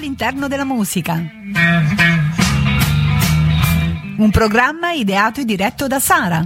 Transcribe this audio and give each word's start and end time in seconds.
all'interno 0.00 0.48
della 0.48 0.64
musica. 0.64 1.22
Un 4.16 4.30
programma 4.30 4.92
ideato 4.92 5.40
e 5.40 5.44
diretto 5.44 5.86
da 5.86 6.00
Sara. 6.00 6.42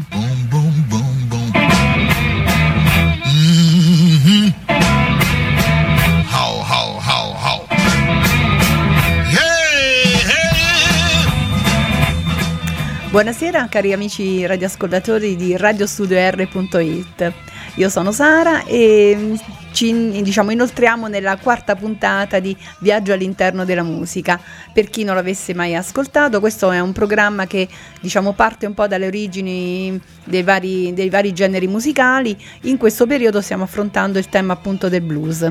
Buonasera 13.10 13.68
cari 13.68 13.92
amici 13.92 14.44
radioascoltatori 14.44 15.36
di 15.36 15.56
radiostudio.r.it. 15.56 17.32
Io 17.76 17.88
sono 17.88 18.10
Sara 18.10 18.64
e 18.64 19.38
ci 19.74 20.22
diciamo, 20.22 20.52
inoltriamo 20.52 21.08
nella 21.08 21.36
quarta 21.36 21.74
puntata 21.74 22.38
di 22.38 22.56
Viaggio 22.78 23.12
all'interno 23.12 23.64
della 23.64 23.82
musica. 23.82 24.40
Per 24.72 24.88
chi 24.88 25.02
non 25.02 25.16
l'avesse 25.16 25.52
mai 25.52 25.74
ascoltato, 25.74 26.38
questo 26.38 26.70
è 26.70 26.78
un 26.78 26.92
programma 26.92 27.46
che 27.46 27.68
diciamo, 28.00 28.32
parte 28.32 28.66
un 28.66 28.74
po' 28.74 28.86
dalle 28.86 29.06
origini 29.06 30.00
dei 30.22 30.44
vari, 30.44 30.94
dei 30.94 31.10
vari 31.10 31.32
generi 31.32 31.66
musicali. 31.66 32.36
In 32.62 32.76
questo 32.76 33.04
periodo 33.06 33.40
stiamo 33.40 33.64
affrontando 33.64 34.18
il 34.18 34.28
tema 34.28 34.52
appunto 34.52 34.88
del 34.88 35.02
blues. 35.02 35.50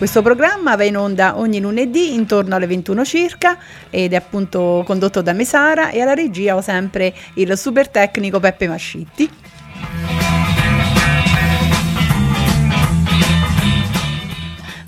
Questo 0.00 0.22
programma 0.22 0.76
va 0.76 0.84
in 0.84 0.96
onda 0.96 1.38
ogni 1.38 1.60
lunedì 1.60 2.14
intorno 2.14 2.54
alle 2.54 2.66
21 2.66 3.04
circa 3.04 3.58
ed 3.90 4.14
è 4.14 4.16
appunto 4.16 4.82
condotto 4.86 5.20
da 5.20 5.34
Mesara 5.34 5.90
e 5.90 6.00
alla 6.00 6.14
regia 6.14 6.56
ho 6.56 6.62
sempre 6.62 7.12
il 7.34 7.54
super 7.58 7.90
tecnico 7.90 8.40
Peppe 8.40 8.66
Mascitti. 8.66 9.30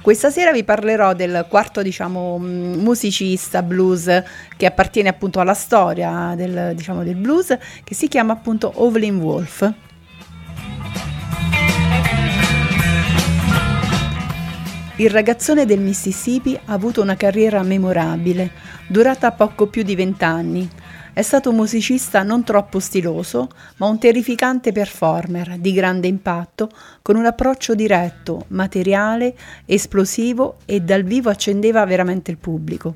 Questa 0.01 0.31
sera 0.31 0.51
vi 0.51 0.65
parlerò 0.65 1.13
del 1.13 1.45
quarto, 1.47 1.83
diciamo, 1.83 2.39
mh, 2.39 2.81
musicista 2.81 3.63
blues 3.63 4.23
che 4.57 4.65
appartiene 4.65 5.11
appunto 5.11 5.41
alla 5.41 5.53
storia 5.53 6.33
del, 6.35 6.73
diciamo, 6.75 7.05
del 7.05 7.17
blues, 7.17 7.55
che 7.85 7.95
si 7.95 8.09
chiama 8.09 8.33
appunto 8.33 8.73
Evelyn 8.79 9.21
Wolf. 9.21 9.75
Il 15.03 15.11
ragazzone 15.11 15.67
del 15.67 15.81
Mississippi 15.81 16.57
ha 16.67 16.73
avuto 16.73 17.03
una 17.03 17.17
carriera 17.17 17.61
memorabile, 17.65 18.53
durata 18.87 19.33
poco 19.33 19.67
più 19.67 19.83
di 19.83 19.97
vent'anni. 19.97 20.71
È 21.13 21.23
stato 21.23 21.51
un 21.51 21.57
musicista 21.57 22.23
non 22.23 22.45
troppo 22.45 22.79
stiloso, 22.79 23.49
ma 23.79 23.89
un 23.89 23.99
terrificante 23.99 24.71
performer 24.71 25.59
di 25.59 25.73
grande 25.73 26.07
impatto, 26.07 26.71
con 27.03 27.17
un 27.17 27.27
approccio 27.27 27.75
diretto, 27.75 28.45
materiale, 28.51 29.35
esplosivo 29.67 30.59
e 30.67 30.79
dal 30.79 31.03
vivo 31.03 31.31
accendeva 31.31 31.85
veramente 31.85 32.31
il 32.31 32.39
pubblico. 32.39 32.95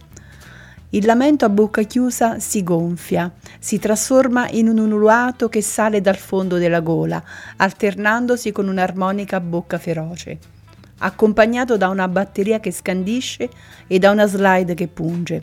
Il 0.90 1.06
lamento 1.06 1.44
a 1.44 1.48
bocca 1.48 1.82
chiusa 1.82 2.38
si 2.38 2.62
gonfia, 2.62 3.32
si 3.58 3.80
trasforma 3.80 4.48
in 4.50 4.68
un 4.68 4.78
ululato 4.78 5.48
che 5.48 5.60
sale 5.60 6.00
dal 6.00 6.14
fondo 6.14 6.56
della 6.56 6.78
gola, 6.78 7.20
alternandosi 7.56 8.52
con 8.52 8.68
un'armonica 8.68 9.38
a 9.38 9.40
bocca 9.40 9.78
feroce 9.78 10.54
accompagnato 10.98 11.76
da 11.76 11.88
una 11.88 12.08
batteria 12.08 12.60
che 12.60 12.70
scandisce 12.70 13.48
e 13.86 13.98
da 13.98 14.10
una 14.10 14.26
slide 14.26 14.74
che 14.74 14.88
punge. 14.88 15.42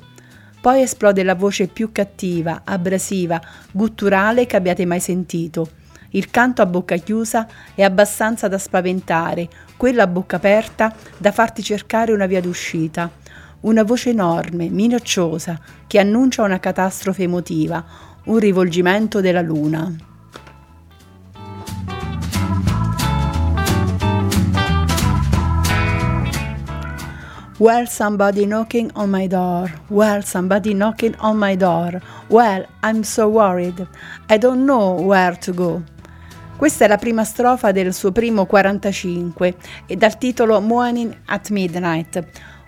Poi 0.61 0.81
esplode 0.81 1.23
la 1.23 1.35
voce 1.35 1.67
più 1.67 1.91
cattiva, 1.91 2.61
abrasiva, 2.63 3.41
gutturale 3.71 4.45
che 4.45 4.55
abbiate 4.55 4.85
mai 4.85 4.99
sentito. 5.01 5.67
Il 6.11 6.29
canto 6.29 6.61
a 6.61 6.65
bocca 6.65 6.95
chiusa 6.95 7.47
è 7.75 7.81
abbastanza 7.81 8.47
da 8.47 8.57
spaventare, 8.57 9.49
quello 9.75 10.01
a 10.01 10.07
bocca 10.07 10.37
aperta 10.37 10.95
da 11.17 11.31
farti 11.31 11.61
cercare 11.63 12.13
una 12.13 12.27
via 12.27 12.39
d'uscita. 12.39 13.11
Una 13.61 13.83
voce 13.83 14.11
enorme, 14.11 14.69
minacciosa, 14.69 15.59
che 15.87 15.99
annuncia 15.99 16.43
una 16.43 16.59
catastrofe 16.59 17.23
emotiva, 17.23 17.83
un 18.25 18.37
rivolgimento 18.37 19.21
della 19.21 19.41
luna. 19.41 20.12
Well, 27.59 27.85
somebody 27.85 28.47
knocking 28.47 28.89
on 28.95 29.11
my 29.11 29.27
door. 29.27 29.71
Well, 29.89 30.23
somebody 30.23 30.73
knocking 30.73 31.13
on 31.19 31.37
my 31.37 31.55
door. 31.55 32.01
Well, 32.29 32.65
I'm 32.81 33.03
so 33.03 33.27
worried. 33.27 33.87
I 34.27 34.39
don't 34.39 34.63
know 34.65 34.99
where 34.99 35.37
to 35.37 35.53
go. 35.53 35.83
Questa 36.57 36.85
è 36.85 36.87
la 36.87 36.97
prima 36.97 37.23
strofa 37.23 37.71
del 37.71 37.93
suo 37.93 38.11
primo 38.11 38.47
45 38.47 39.55
e 39.85 39.95
dal 39.95 40.17
titolo 40.17 40.59
Morning 40.61 41.15
at 41.25 41.51
Midnight. 41.51 42.25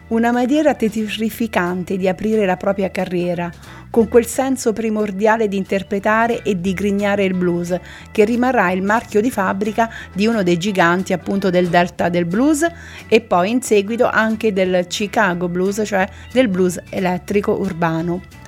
Una 0.09 0.31
maniera 0.31 0.75
terrificante 0.75 1.97
di 1.97 2.07
aprire 2.07 2.45
la 2.45 2.57
propria 2.57 2.91
carriera, 2.91 3.51
con 3.95 4.09
quel 4.09 4.25
senso 4.25 4.73
primordiale 4.73 5.47
di 5.47 5.55
interpretare 5.55 6.41
e 6.41 6.59
di 6.59 6.73
grignare 6.73 7.23
il 7.23 7.33
blues, 7.33 7.79
che 8.11 8.25
rimarrà 8.25 8.71
il 8.71 8.81
marchio 8.81 9.21
di 9.21 9.31
fabbrica 9.31 9.89
di 10.13 10.27
uno 10.27 10.43
dei 10.43 10.57
giganti 10.57 11.13
appunto 11.13 11.49
del 11.49 11.69
delta 11.69 12.09
del 12.09 12.25
blues 12.25 12.67
e 13.07 13.21
poi 13.21 13.51
in 13.51 13.61
seguito 13.61 14.05
anche 14.05 14.51
del 14.51 14.87
Chicago 14.87 15.47
blues, 15.47 15.83
cioè 15.85 16.05
del 16.33 16.49
blues 16.49 16.77
elettrico 16.89 17.57
urbano. 17.57 18.44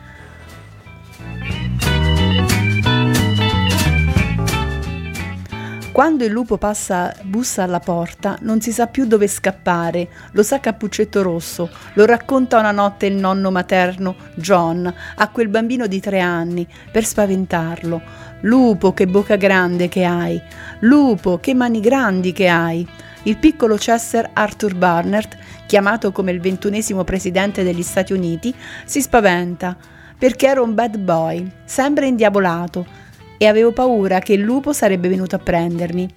Quando 5.98 6.24
il 6.24 6.32
lupo 6.32 6.60
passa, 6.60 7.12
bussa 7.24 7.64
alla 7.64 7.80
porta, 7.80 8.38
non 8.42 8.62
si 8.62 8.72
sa 8.72 8.86
più 8.86 9.08
dove 9.08 9.28
scappare, 9.28 10.08
lo 10.34 10.44
sa 10.44 10.60
Cappuccetto 10.60 11.24
Rosso, 11.24 11.72
lo 11.94 12.06
racconta 12.06 12.60
una 12.60 12.70
notte 12.70 13.08
il 13.08 13.16
nonno 13.16 13.50
materno, 13.50 14.16
John, 14.36 14.94
a 15.16 15.30
quel 15.30 15.48
bambino 15.48 15.88
di 15.88 16.00
tre 16.00 16.20
anni, 16.20 16.68
per 16.92 17.04
spaventarlo. 17.04 18.00
Lupo, 18.42 18.94
che 18.94 19.08
bocca 19.08 19.38
grande 19.38 19.88
che 19.88 20.04
hai! 20.04 20.40
Lupo, 20.82 21.40
che 21.40 21.56
mani 21.56 21.80
grandi 21.80 22.32
che 22.32 22.48
hai! 22.48 22.88
Il 23.24 23.38
piccolo 23.38 23.76
Chester 23.76 24.30
Arthur 24.34 24.76
Barnett, 24.76 25.36
chiamato 25.66 26.12
come 26.12 26.30
il 26.30 26.40
ventunesimo 26.40 27.04
presidente 27.06 27.64
degli 27.64 27.82
Stati 27.82 28.14
Uniti, 28.14 28.54
si 28.86 29.02
spaventa, 29.02 29.76
perché 30.16 30.46
era 30.46 30.62
un 30.62 30.76
bad 30.76 30.96
boy, 31.00 31.52
sempre 31.66 32.06
indiavolato, 32.06 33.06
e 33.38 33.48
avevo 33.48 33.72
paura 33.72 34.20
che 34.20 34.34
il 34.34 34.42
lupo 34.42 34.74
sarebbe 34.74 35.08
venuto 35.08 35.36
a 35.36 35.40
prendermi. 35.40 36.10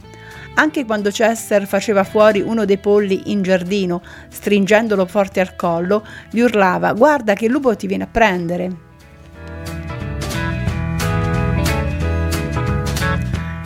Anche 0.54 0.84
quando 0.84 1.10
Chester 1.10 1.66
faceva 1.66 2.04
fuori 2.04 2.40
uno 2.40 2.64
dei 2.64 2.78
polli 2.78 3.30
in 3.30 3.42
giardino, 3.42 4.02
stringendolo 4.28 5.06
forte 5.06 5.40
al 5.40 5.54
collo, 5.56 6.04
gli 6.30 6.40
urlava: 6.40 6.92
Guarda 6.92 7.34
che 7.34 7.46
il 7.46 7.52
lupo 7.52 7.74
ti 7.76 7.86
viene 7.86 8.04
a 8.04 8.08
prendere. 8.10 8.88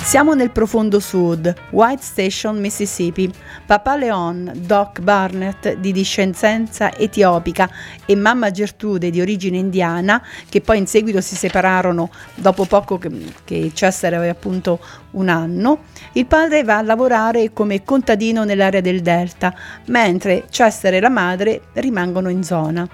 Siamo 0.04 0.34
nel 0.34 0.50
profondo 0.50 1.00
sud, 1.00 1.53
White 1.71 2.03
Station, 2.03 2.60
Mississippi. 2.60 3.32
Papà 3.67 3.97
Leon, 3.97 4.53
Doc 4.55 5.01
Barnett 5.01 5.77
di 5.77 5.91
discendenza 5.91 6.95
etiopica 6.95 7.71
e 8.05 8.15
mamma 8.15 8.51
Gertrude 8.51 9.09
di 9.11 9.21
origine 9.23 9.57
indiana, 9.57 10.23
che 10.49 10.61
poi 10.61 10.79
in 10.79 10.87
seguito 10.87 11.21
si 11.23 11.35
separarono 11.35 12.11
dopo 12.35 12.67
poco 12.67 12.99
che, 12.99 13.11
che 13.45 13.71
Chester 13.75 14.13
aveva 14.13 14.33
appunto 14.33 14.81
un 15.13 15.29
anno, 15.29 15.85
il 16.13 16.27
padre 16.27 16.63
va 16.63 16.77
a 16.77 16.83
lavorare 16.83 17.53
come 17.53 17.83
contadino 17.85 18.45
nell'area 18.45 18.83
del 18.83 19.01
Delta, 19.01 19.55
mentre 19.87 20.45
Chester 20.51 20.95
e 20.95 21.01
la 21.01 21.09
madre 21.09 21.63
rimangono 21.75 22.29
in 22.29 22.43
zona. 22.43 22.87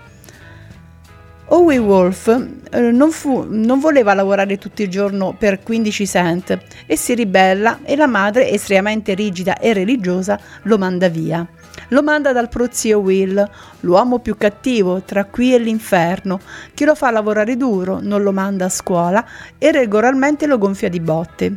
Howie 1.52 1.78
Wolf 1.78 2.28
eh, 2.70 2.80
non, 2.92 3.10
fu- 3.10 3.44
non 3.48 3.80
voleva 3.80 4.14
lavorare 4.14 4.56
tutto 4.56 4.82
il 4.82 4.88
giorno 4.88 5.34
per 5.36 5.64
15 5.64 6.06
cent 6.06 6.58
e 6.86 6.96
si 6.96 7.12
ribella 7.12 7.80
e 7.82 7.96
la 7.96 8.06
madre, 8.06 8.50
estremamente 8.50 9.14
rigida 9.14 9.58
e 9.58 9.72
religiosa, 9.72 10.38
lo 10.62 10.78
manda 10.78 11.08
via. 11.08 11.44
Lo 11.88 12.04
manda 12.04 12.32
dal 12.32 12.48
prozio 12.48 13.00
Will, 13.00 13.44
l'uomo 13.80 14.20
più 14.20 14.36
cattivo 14.36 15.02
tra 15.02 15.24
qui 15.24 15.52
e 15.52 15.58
l'inferno, 15.58 16.38
che 16.72 16.84
lo 16.84 16.94
fa 16.94 17.10
lavorare 17.10 17.56
duro, 17.56 17.98
non 18.00 18.22
lo 18.22 18.30
manda 18.30 18.66
a 18.66 18.68
scuola 18.68 19.26
e 19.58 19.72
regolarmente 19.72 20.46
lo 20.46 20.56
gonfia 20.56 20.88
di 20.88 21.00
botte. 21.00 21.56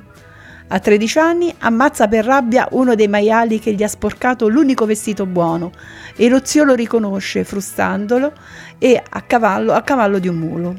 A 0.73 0.79
13 0.79 1.19
anni 1.19 1.53
ammazza 1.59 2.07
per 2.07 2.25
rabbia 2.25 2.67
uno 2.71 2.95
dei 2.95 3.07
maiali 3.07 3.59
che 3.59 3.73
gli 3.73 3.83
ha 3.83 3.87
sporcato 3.87 4.47
l'unico 4.47 4.87
vestito 4.87 5.27
buono 5.27 5.71
e 6.15 6.27
lo 6.29 6.41
zio 6.43 6.63
lo 6.63 6.73
riconosce 6.73 7.43
frustandolo 7.43 8.33
e 8.79 8.99
a 9.07 9.21
cavallo, 9.21 9.73
a 9.73 9.83
cavallo 9.83 10.17
di 10.17 10.27
un 10.27 10.35
mulo. 10.35 10.75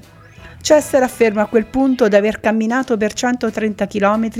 Chester 0.61 1.01
afferma 1.01 1.43
a 1.43 1.47
quel 1.47 1.67
punto 1.67 2.09
di 2.09 2.17
aver 2.17 2.41
camminato 2.41 2.97
per 2.97 3.13
130 3.13 3.87
km 3.87 4.31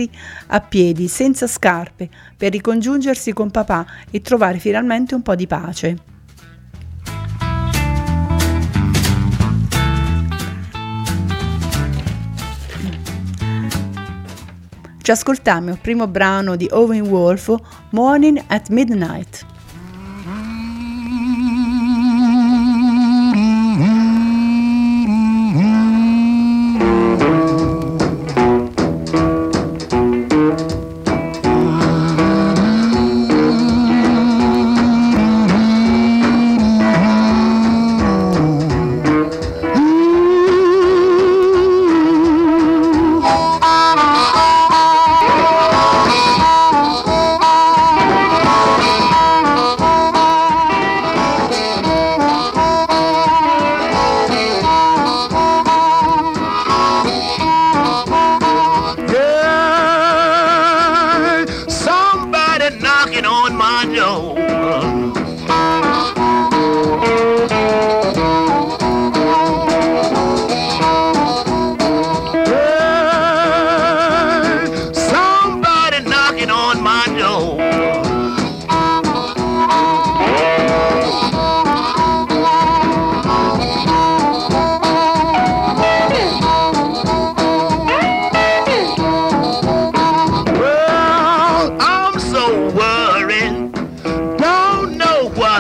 a 0.49 0.61
piedi, 0.61 1.07
senza 1.07 1.47
scarpe, 1.47 2.09
per 2.37 2.51
ricongiungersi 2.51 3.33
con 3.33 3.53
papà 3.53 3.87
e 4.11 4.21
trovare 4.23 4.59
finalmente 4.59 5.15
un 5.15 5.23
po' 5.23 5.37
di 5.37 5.47
pace. 5.47 6.14
Ci 15.05 15.11
ascoltiamo 15.11 15.69
il 15.69 15.79
primo 15.79 16.07
brano 16.09 16.57
di 16.57 16.67
Owen 16.73 17.03
Wolf, 17.03 17.55
Morning 17.91 18.43
at 18.47 18.71
Midnight. 18.71 19.45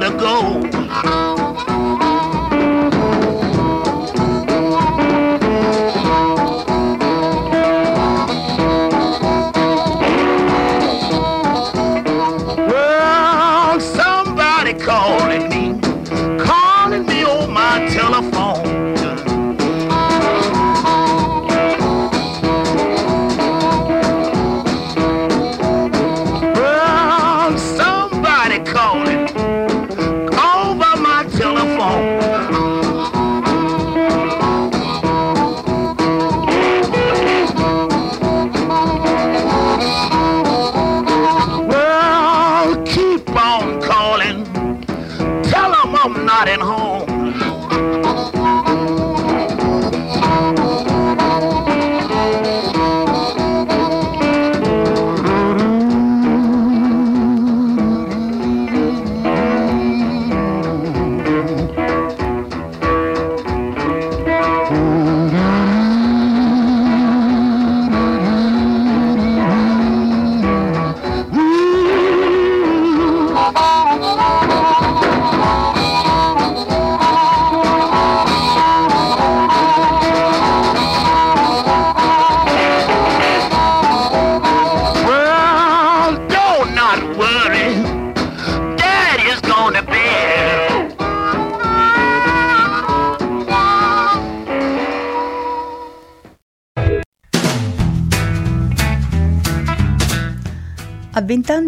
Know 0.05 0.17
where 0.17 0.61
to 0.61 0.71
go. 0.71 0.74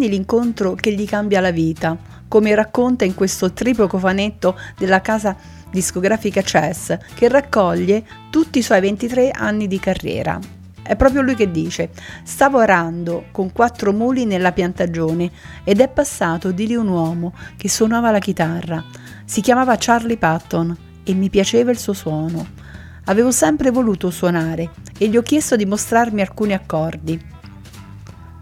Vent'anni 0.07 0.09
l'incontro 0.09 0.75
che 0.75 0.95
gli 0.95 1.07
cambia 1.07 1.41
la 1.41 1.51
vita, 1.51 1.97
come 2.29 2.55
racconta 2.55 3.05
in 3.05 3.15
questo 3.15 3.53
triplo 3.53 3.87
cofanetto 3.87 4.59
della 4.79 5.01
casa 5.01 5.37
discografica 5.71 6.43
Chess, 6.43 6.97
che 7.15 7.29
raccoglie 7.29 8.05
tutti 8.31 8.59
i 8.59 8.63
suoi 8.63 8.81
23 8.81 9.31
anni 9.31 9.67
di 9.67 9.79
carriera. 9.79 10.39
È 10.83 10.95
proprio 10.95 11.23
lui 11.23 11.35
che 11.35 11.51
dice: 11.51 11.91
Stavo 12.23 12.59
arando 12.59 13.27
con 13.33 13.53
quattro 13.53 13.93
muli 13.93 14.25
nella 14.25 14.53
piantagione 14.53 15.31
ed 15.65 15.81
è 15.81 15.89
passato 15.89 16.53
di 16.53 16.69
lì 16.69 16.77
un 16.77 16.89
uomo 16.89 17.35
che 17.57 17.69
suonava 17.69 18.11
la 18.11 18.21
chitarra. 18.21 18.83
Si 19.25 19.41
chiamava 19.41 19.77
Charlie 19.77 20.17
Patton 20.17 20.77
e 21.03 21.15
mi 21.15 21.29
piaceva 21.29 21.73
il 21.73 21.79
suo 21.79 21.93
suono. 21.93 22.47
Avevo 23.09 23.31
sempre 23.31 23.71
voluto 23.71 24.11
suonare 24.11 24.71
e 24.99 25.09
gli 25.09 25.17
ho 25.17 25.23
chiesto 25.23 25.57
di 25.57 25.65
mostrarmi 25.65 26.21
alcuni 26.21 26.55
accordi 26.55 27.35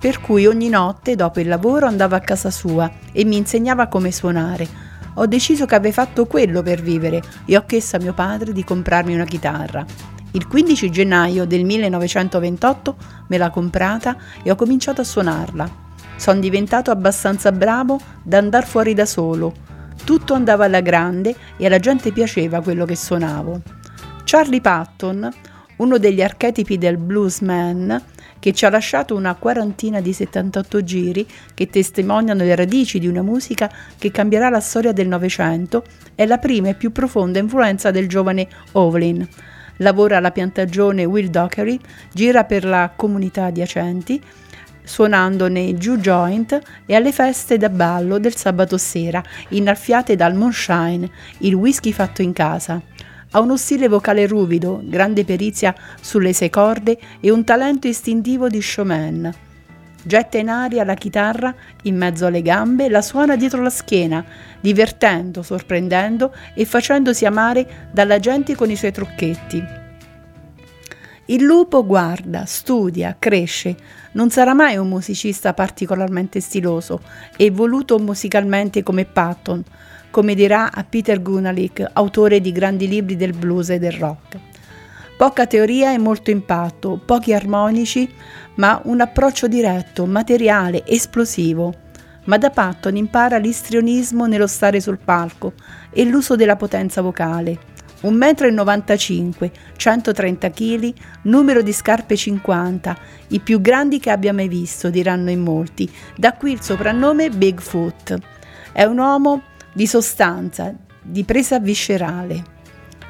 per 0.04 0.20
cui 0.20 0.44
ogni 0.44 0.68
notte 0.68 1.16
dopo 1.16 1.40
il 1.40 1.49
lavoro 1.49 1.87
andavo 1.87 2.14
a 2.14 2.20
casa 2.20 2.50
sua 2.50 2.92
e 3.11 3.25
mi 3.25 3.38
insegnava 3.38 3.87
come 3.87 4.12
suonare. 4.12 4.68
Ho 5.14 5.25
deciso 5.25 5.64
che 5.64 5.76
avrei 5.76 5.92
fatto 5.92 6.26
quello 6.26 6.61
per 6.61 6.82
vivere 6.82 7.23
e 7.46 7.56
ho 7.56 7.64
chiesto 7.64 7.96
a 7.96 8.00
mio 8.00 8.12
padre 8.12 8.52
di 8.52 8.64
comprarmi 8.64 9.14
una 9.14 9.25
chitarra. 9.25 9.82
Il 10.32 10.46
15 10.46 10.90
gennaio 10.90 11.46
del 11.46 11.64
1928 11.64 12.96
me 13.28 13.38
l'ha 13.38 13.49
comprata 13.49 14.14
e 14.42 14.50
ho 14.50 14.56
cominciato 14.56 15.00
a 15.00 15.04
suonarla. 15.04 15.70
Sono 16.16 16.38
diventato 16.38 16.90
abbastanza 16.90 17.50
bravo 17.50 17.99
da 18.23 18.37
andare 18.37 18.66
fuori 18.66 18.92
da 18.92 19.06
solo. 19.06 19.54
Tutto 20.04 20.34
andava 20.34 20.66
alla 20.66 20.82
grande 20.82 21.34
e 21.56 21.64
alla 21.64 21.78
gente 21.78 22.12
piaceva 22.12 22.61
quello 22.61 22.84
che 22.84 22.94
suonavo. 22.94 23.62
Charlie 24.25 24.61
Patton, 24.61 25.30
uno 25.76 25.96
degli 25.96 26.20
archetipi 26.20 26.76
del 26.76 26.99
bluesman, 26.99 28.02
che 28.44 28.52
ci 28.52 28.66
ha 28.66 28.68
lasciato 28.68 29.16
una 29.16 29.36
quarantina 29.36 30.02
di 30.02 30.12
78 30.12 30.84
giri 30.84 31.26
che 31.54 31.70
testimoniano 31.70 32.44
le 32.44 32.54
radici 32.54 32.98
di 32.98 33.06
una 33.06 33.22
musica 33.22 33.72
che 33.96 34.10
cambierà 34.10 34.50
la 34.50 34.60
storia 34.60 34.92
del 34.92 35.08
Novecento, 35.08 35.82
è 36.14 36.26
la 36.26 36.36
prima 36.36 36.68
e 36.68 36.74
più 36.74 36.92
profonda 36.92 37.38
influenza 37.38 37.90
del 37.90 38.06
giovane 38.06 38.46
Ovlin. 38.72 39.26
Lavora 39.78 40.18
alla 40.18 40.30
piantagione 40.30 41.06
Will 41.06 41.28
Dockery, 41.28 41.80
gira 42.12 42.44
per 42.44 42.66
la 42.66 42.92
comunità 42.94 43.46
adiacenti, 43.46 44.20
suonando 44.82 45.48
nei 45.48 45.72
Jew 45.78 45.96
Joint 45.96 46.60
e 46.84 46.94
alle 46.94 47.12
feste 47.12 47.56
da 47.56 47.70
ballo 47.70 48.18
del 48.18 48.36
sabato 48.36 48.76
sera, 48.76 49.22
innaffiate 49.48 50.16
dal 50.16 50.34
Moonshine, 50.34 51.10
il 51.38 51.54
whisky 51.54 51.92
fatto 51.92 52.20
in 52.20 52.34
casa. 52.34 52.78
Ha 53.34 53.40
uno 53.40 53.56
stile 53.56 53.88
vocale 53.88 54.28
ruvido, 54.28 54.80
grande 54.84 55.24
perizia 55.24 55.74
sulle 56.00 56.32
sei 56.32 56.50
corde 56.50 56.96
e 57.18 57.32
un 57.32 57.42
talento 57.42 57.88
istintivo 57.88 58.46
di 58.46 58.62
showman. 58.62 59.34
Getta 60.04 60.38
in 60.38 60.48
aria 60.48 60.84
la 60.84 60.94
chitarra 60.94 61.52
in 61.82 61.96
mezzo 61.96 62.26
alle 62.26 62.42
gambe 62.42 62.84
e 62.84 62.88
la 62.88 63.02
suona 63.02 63.34
dietro 63.34 63.60
la 63.60 63.70
schiena, 63.70 64.24
divertendo, 64.60 65.42
sorprendendo 65.42 66.32
e 66.54 66.64
facendosi 66.64 67.24
amare 67.24 67.88
dalla 67.90 68.20
gente 68.20 68.54
con 68.54 68.70
i 68.70 68.76
suoi 68.76 68.92
trucchetti. 68.92 69.64
Il 71.26 71.42
lupo 71.42 71.84
guarda, 71.84 72.44
studia, 72.44 73.16
cresce. 73.18 73.74
Non 74.12 74.30
sarà 74.30 74.54
mai 74.54 74.76
un 74.76 74.88
musicista 74.88 75.54
particolarmente 75.54 76.38
stiloso 76.38 77.00
e 77.36 77.50
voluto 77.50 77.98
musicalmente 77.98 78.84
come 78.84 79.06
Patton, 79.06 79.64
come 80.14 80.37
dirà 80.37 80.71
a 80.71 80.85
Peter 80.85 81.21
Gunalick, 81.21 81.90
autore 81.92 82.40
di 82.40 82.52
grandi 82.52 82.87
libri 82.87 83.16
del 83.16 83.33
blues 83.33 83.71
e 83.71 83.80
del 83.80 83.94
rock. 83.94 84.38
Poca 85.16 85.44
teoria 85.44 85.92
e 85.92 85.99
molto 85.99 86.30
impatto, 86.30 87.00
pochi 87.04 87.33
armonici, 87.33 88.09
ma 88.54 88.80
un 88.85 89.00
approccio 89.00 89.49
diretto, 89.49 90.06
materiale, 90.06 90.87
esplosivo. 90.87 91.75
Ma 92.26 92.38
da 92.38 92.50
Patton 92.50 92.94
impara 92.94 93.38
l'istrionismo 93.38 94.26
nello 94.26 94.47
stare 94.47 94.80
sul 94.80 95.00
palco 95.04 95.54
e 95.90 96.04
l'uso 96.04 96.37
della 96.37 96.54
potenza 96.54 97.00
vocale. 97.00 97.59
1,95 98.02 99.44
m, 99.47 99.50
130 99.76 100.50
kg, 100.50 100.92
numero 101.23 101.61
di 101.61 101.73
scarpe 101.73 102.14
50, 102.14 102.97
i 103.30 103.40
più 103.40 103.61
grandi 103.61 103.99
che 103.99 104.11
abbia 104.11 104.33
mai 104.33 104.47
visto, 104.47 104.90
diranno 104.90 105.30
in 105.30 105.40
molti, 105.40 105.90
da 106.16 106.35
qui 106.35 106.52
il 106.52 106.62
soprannome 106.62 107.30
Bigfoot. 107.30 108.16
È 108.73 108.85
un 108.85 108.99
uomo 108.99 109.42
di 109.74 109.86
sostanza, 109.86 110.72
di 111.02 111.24
presa 111.24 111.58
viscerale. 111.58 112.52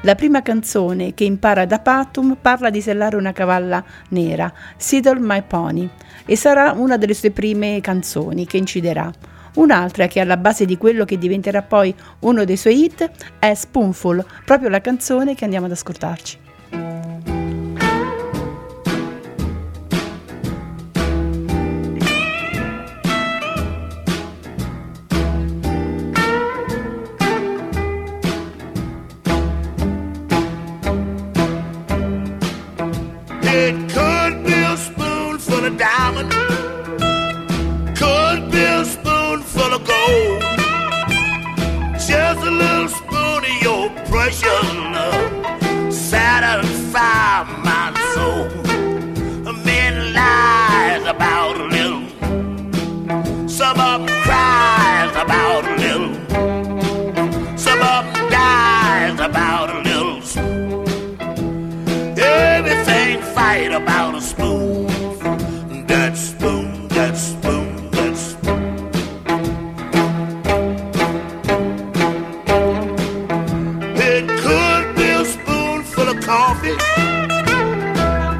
La 0.01 0.15
prima 0.15 0.41
canzone 0.41 1.13
che 1.13 1.23
impara 1.23 1.65
da 1.65 1.79
Patum 1.79 2.37
parla 2.39 2.69
di 2.69 2.81
sellare 2.81 3.15
una 3.15 3.31
cavalla 3.31 3.83
nera, 4.09 4.51
Sidle 4.75 5.19
My 5.19 5.43
Pony, 5.47 5.89
e 6.25 6.35
sarà 6.35 6.73
una 6.73 6.97
delle 6.97 7.13
sue 7.13 7.31
prime 7.31 7.79
canzoni 7.81 8.45
che 8.45 8.57
inciderà. 8.57 9.11
Un'altra 9.55 10.07
che 10.07 10.19
è 10.19 10.23
alla 10.23 10.37
base 10.37 10.65
di 10.65 10.77
quello 10.77 11.05
che 11.05 11.17
diventerà 11.17 11.61
poi 11.61 11.95
uno 12.19 12.43
dei 12.43 12.57
suoi 12.57 12.83
hit 12.83 13.09
è 13.39 13.53
Spoonful, 13.53 14.25
proprio 14.43 14.69
la 14.69 14.81
canzone 14.81 15.33
che 15.33 15.43
andiamo 15.43 15.67
ad 15.67 15.71
ascoltarci. 15.71 16.44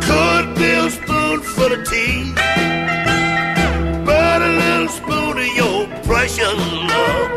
Could 0.08 0.48
be 0.56 0.72
a 0.86 0.90
spoonful 0.90 1.72
of 1.74 1.82
tea, 1.90 2.34
but 4.06 4.42
a 4.42 4.52
little 4.62 4.88
spoon 4.90 5.38
of 5.38 5.52
your 5.56 5.88
precious 6.04 6.58
love, 6.92 7.30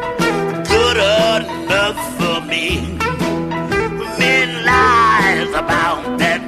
good 0.68 0.96
enough 0.96 1.98
for 2.18 2.40
me. 2.46 2.64
Men 4.18 4.48
lies 4.64 5.50
about 5.54 6.18
that. 6.18 6.42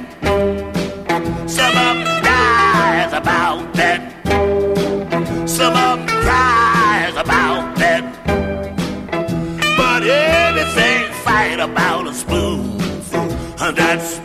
Some 1.49 1.75
of 1.87 1.95
them 1.95 2.23
lies 2.23 3.13
about 3.13 3.73
that. 3.73 4.01
Some 5.49 5.73
of 5.73 5.99
them 5.99 6.07
cries 6.23 7.15
about 7.15 7.75
that. 7.77 8.03
But 9.77 10.03
anything 10.03 11.11
fight 11.25 11.59
about 11.59 12.07
a 12.07 12.13
spoonful, 12.13 13.27
that's 13.73 14.20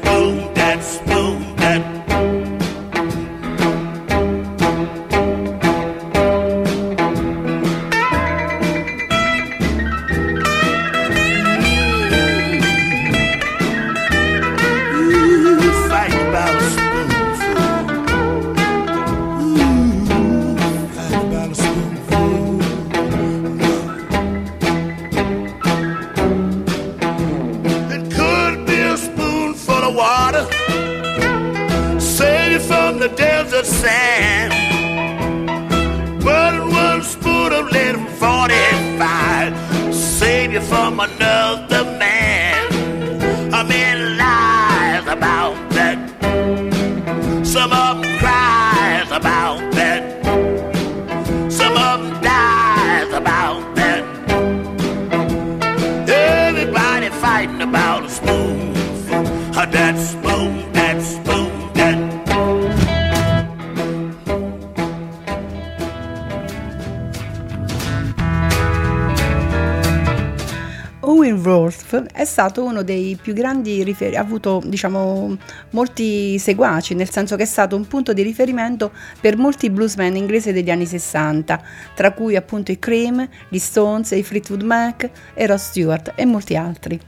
45. 38.19 39.95
Save 39.95 40.53
you 40.53 40.61
from 40.61 41.01
another. 41.01 41.66
Stato 72.25 72.65
uno 72.65 72.83
dei 72.83 73.19
più 73.21 73.33
grandi 73.33 73.83
riferimenti, 73.83 74.17
ha 74.17 74.21
avuto 74.21 74.63
diciamo 74.65 75.37
molti 75.71 76.39
seguaci, 76.39 76.95
nel 76.95 77.11
senso 77.11 77.37
che 77.37 77.43
è 77.43 77.47
stato 77.47 77.77
un 77.77 77.87
punto 77.87 78.13
di 78.13 78.23
riferimento 78.23 78.93
per 79.21 79.37
molti 79.37 79.71
bluesmen 79.71 80.17
inglesi 80.17 80.53
degli 80.53 80.71
anni 80.71 80.87
60, 80.87 81.63
tra 81.95 82.13
cui 82.13 82.37
appunto 82.37 82.73
i 82.73 82.79
Cream, 82.79 83.29
gli 83.49 83.59
Stones, 83.59 84.11
i 84.13 84.23
Fleetwood 84.23 84.63
Mac 84.63 85.11
e 85.35 85.47
Ross 85.47 85.69
Stewart 85.69 86.13
e 86.15 86.25
molti 86.25 86.57
altri. 86.57 87.01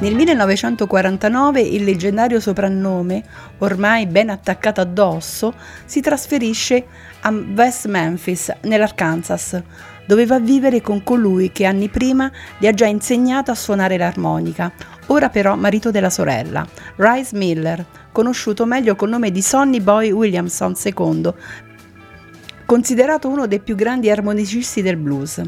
Nel 0.00 0.14
1949 0.14 1.60
il 1.60 1.82
leggendario 1.82 2.38
soprannome, 2.38 3.24
ormai 3.58 4.06
ben 4.06 4.30
attaccato 4.30 4.80
addosso, 4.80 5.54
si 5.86 6.00
trasferisce 6.00 6.86
a 7.22 7.32
West 7.32 7.86
Memphis, 7.86 8.52
nell'Arkansas, 8.62 9.60
dove 10.06 10.24
va 10.24 10.36
a 10.36 10.40
vivere 10.40 10.80
con 10.80 11.02
colui 11.02 11.50
che 11.50 11.64
anni 11.64 11.88
prima 11.88 12.30
gli 12.58 12.68
ha 12.68 12.72
già 12.72 12.86
insegnato 12.86 13.50
a 13.50 13.56
suonare 13.56 13.96
l'armonica, 13.96 14.70
ora 15.06 15.30
però 15.30 15.56
marito 15.56 15.90
della 15.90 16.10
sorella, 16.10 16.64
Rice 16.94 17.36
Miller, 17.36 17.84
conosciuto 18.12 18.66
meglio 18.66 18.94
col 18.94 19.08
nome 19.08 19.32
di 19.32 19.42
Sonny 19.42 19.80
Boy 19.80 20.12
Williamson 20.12 20.74
II, 20.80 21.32
considerato 22.64 23.28
uno 23.28 23.48
dei 23.48 23.58
più 23.58 23.74
grandi 23.74 24.08
armonicisti 24.10 24.80
del 24.80 24.96
blues. 24.96 25.42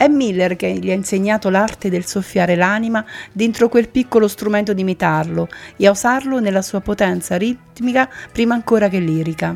È 0.00 0.08
Miller 0.08 0.56
che 0.56 0.72
gli 0.78 0.90
ha 0.90 0.94
insegnato 0.94 1.50
l'arte 1.50 1.90
del 1.90 2.06
soffiare 2.06 2.56
l'anima 2.56 3.04
dentro 3.32 3.68
quel 3.68 3.90
piccolo 3.90 4.28
strumento 4.28 4.72
di 4.72 4.80
imitarlo 4.80 5.46
e 5.76 5.86
a 5.86 5.90
usarlo 5.90 6.40
nella 6.40 6.62
sua 6.62 6.80
potenza 6.80 7.36
ritmica 7.36 8.08
prima 8.32 8.54
ancora 8.54 8.88
che 8.88 8.98
lirica. 8.98 9.54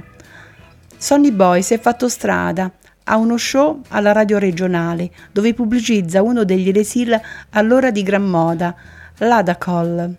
Sonny 0.98 1.30
Boy 1.30 1.62
si 1.62 1.72
è 1.72 1.80
fatto 1.80 2.10
strada, 2.10 2.70
ha 3.04 3.16
uno 3.16 3.38
show 3.38 3.80
alla 3.88 4.12
radio 4.12 4.36
regionale 4.36 5.10
dove 5.32 5.54
pubblicizza 5.54 6.20
uno 6.20 6.44
degli 6.44 6.68
eresil 6.68 7.18
allora 7.52 7.90
di 7.90 8.02
gran 8.02 8.24
moda, 8.24 8.76
l'Adacol, 9.20 10.14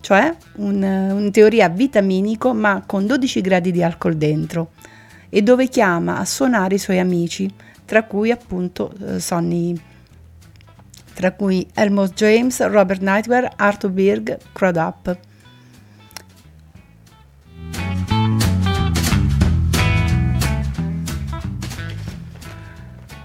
cioè 0.00 0.34
un, 0.56 0.82
in 1.16 1.30
teoria 1.30 1.68
vitaminico 1.68 2.52
ma 2.52 2.82
con 2.84 3.06
12 3.06 3.40
gradi 3.40 3.70
di 3.70 3.84
alcol 3.84 4.16
dentro, 4.16 4.72
e 5.28 5.42
dove 5.42 5.68
chiama 5.68 6.18
a 6.18 6.24
suonare 6.24 6.74
i 6.74 6.78
suoi 6.78 6.98
amici, 6.98 7.48
tra 7.90 8.04
cui 8.04 8.30
appunto 8.30 8.92
eh, 9.04 9.18
Sonny, 9.18 9.76
tra 11.12 11.32
cui 11.32 11.68
Elmos 11.74 12.12
James, 12.12 12.64
Robert 12.68 13.00
Nightwear, 13.00 13.50
Arthur 13.56 13.90
Birg, 13.90 14.38
Crudup. 14.52 15.18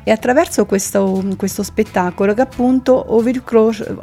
È 0.03 0.09
attraverso 0.09 0.65
questo, 0.65 1.23
questo 1.37 1.61
spettacolo 1.61 2.33
che 2.33 2.41
appunto 2.41 3.13
Owen, 3.13 3.43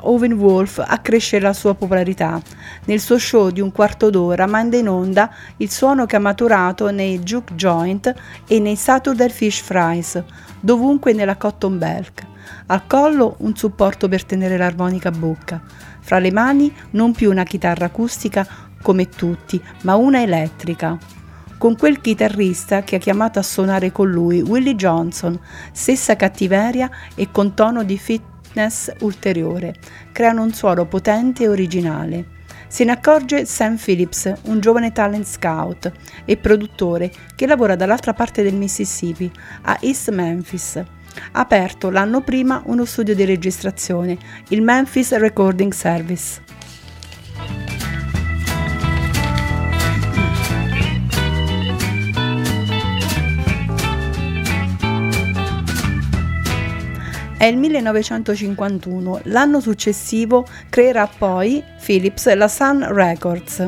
Owen 0.02 0.32
Wolf 0.34 0.78
accresce 0.84 1.40
la 1.40 1.52
sua 1.52 1.74
popolarità. 1.74 2.40
Nel 2.84 3.00
suo 3.00 3.18
show 3.18 3.50
di 3.50 3.60
un 3.60 3.72
quarto 3.72 4.10
d'ora 4.10 4.46
manda 4.46 4.76
in 4.76 4.88
onda 4.88 5.28
il 5.56 5.70
suono 5.70 6.06
che 6.06 6.14
ha 6.14 6.20
maturato 6.20 6.90
nei 6.92 7.18
juke 7.18 7.54
joint 7.54 8.14
e 8.46 8.60
nei 8.60 8.76
Saturday 8.76 9.28
Fish 9.28 9.60
Fries, 9.60 10.22
dovunque 10.62 11.12
nella 11.12 11.36
cotton 11.36 11.76
belt. 11.76 12.26
Al 12.66 12.86
collo 12.86 13.34
un 13.40 13.54
supporto 13.54 14.08
per 14.08 14.24
tenere 14.24 14.56
l'armonica 14.56 15.08
a 15.08 15.12
bocca. 15.12 15.60
Fra 16.00 16.18
le 16.18 16.32
mani 16.32 16.74
non 16.90 17.12
più 17.12 17.30
una 17.30 17.44
chitarra 17.44 17.86
acustica 17.86 18.46
come 18.80 19.08
tutti, 19.08 19.62
ma 19.82 19.96
una 19.96 20.22
elettrica. 20.22 20.96
Con 21.58 21.76
quel 21.76 22.00
chitarrista 22.00 22.82
che 22.82 22.96
ha 22.96 22.98
chiamato 22.98 23.38
a 23.38 23.42
suonare 23.42 23.92
con 23.92 24.10
lui, 24.10 24.40
Willie 24.40 24.74
Johnson, 24.74 25.38
stessa 25.70 26.16
cattiveria 26.16 26.90
e 27.14 27.30
con 27.30 27.54
tono 27.54 27.84
di 27.84 27.98
fitness 27.98 28.92
ulteriore, 29.00 29.74
creano 30.10 30.42
un 30.42 30.52
suono 30.52 30.86
potente 30.86 31.44
e 31.44 31.48
originale. 31.48 32.40
Se 32.72 32.84
ne 32.84 32.92
accorge 32.92 33.44
Sam 33.44 33.76
Phillips, 33.76 34.32
un 34.44 34.58
giovane 34.58 34.92
talent 34.92 35.26
scout 35.26 35.92
e 36.24 36.38
produttore 36.38 37.12
che 37.36 37.46
lavora 37.46 37.76
dall'altra 37.76 38.14
parte 38.14 38.42
del 38.42 38.54
Mississippi, 38.54 39.30
a 39.64 39.76
East 39.82 40.10
Memphis. 40.10 40.82
Aperto 41.32 41.90
l'anno 41.90 42.22
prima 42.22 42.62
uno 42.64 42.86
studio 42.86 43.14
di 43.14 43.26
registrazione, 43.26 44.16
il 44.48 44.62
Memphis 44.62 45.14
Recording 45.14 45.70
Service. 45.70 46.40
È 57.42 57.46
il 57.46 57.56
1951, 57.56 59.22
l'anno 59.24 59.58
successivo 59.58 60.46
creerà 60.68 61.08
poi 61.08 61.60
Philips 61.84 62.32
la 62.36 62.46
Sun 62.46 62.86
Records. 62.94 63.66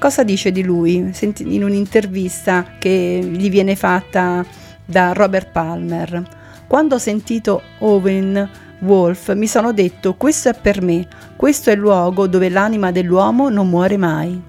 Cosa 0.00 0.24
dice 0.24 0.50
di 0.50 0.64
lui? 0.64 1.12
In 1.44 1.62
un'intervista 1.62 2.74
che 2.80 3.20
gli 3.22 3.48
viene 3.50 3.76
fatta 3.76 4.44
da 4.84 5.12
Robert 5.12 5.52
Palmer. 5.52 6.28
Quando 6.66 6.96
ho 6.96 6.98
sentito 6.98 7.62
Owen 7.78 8.50
Wolf 8.80 9.32
mi 9.32 9.46
sono 9.46 9.72
detto 9.72 10.14
questo 10.14 10.48
è 10.48 10.54
per 10.60 10.82
me, 10.82 11.06
questo 11.36 11.70
è 11.70 11.74
il 11.74 11.78
luogo 11.78 12.26
dove 12.26 12.48
l'anima 12.48 12.90
dell'uomo 12.90 13.48
non 13.48 13.68
muore 13.68 13.96
mai. 13.96 14.42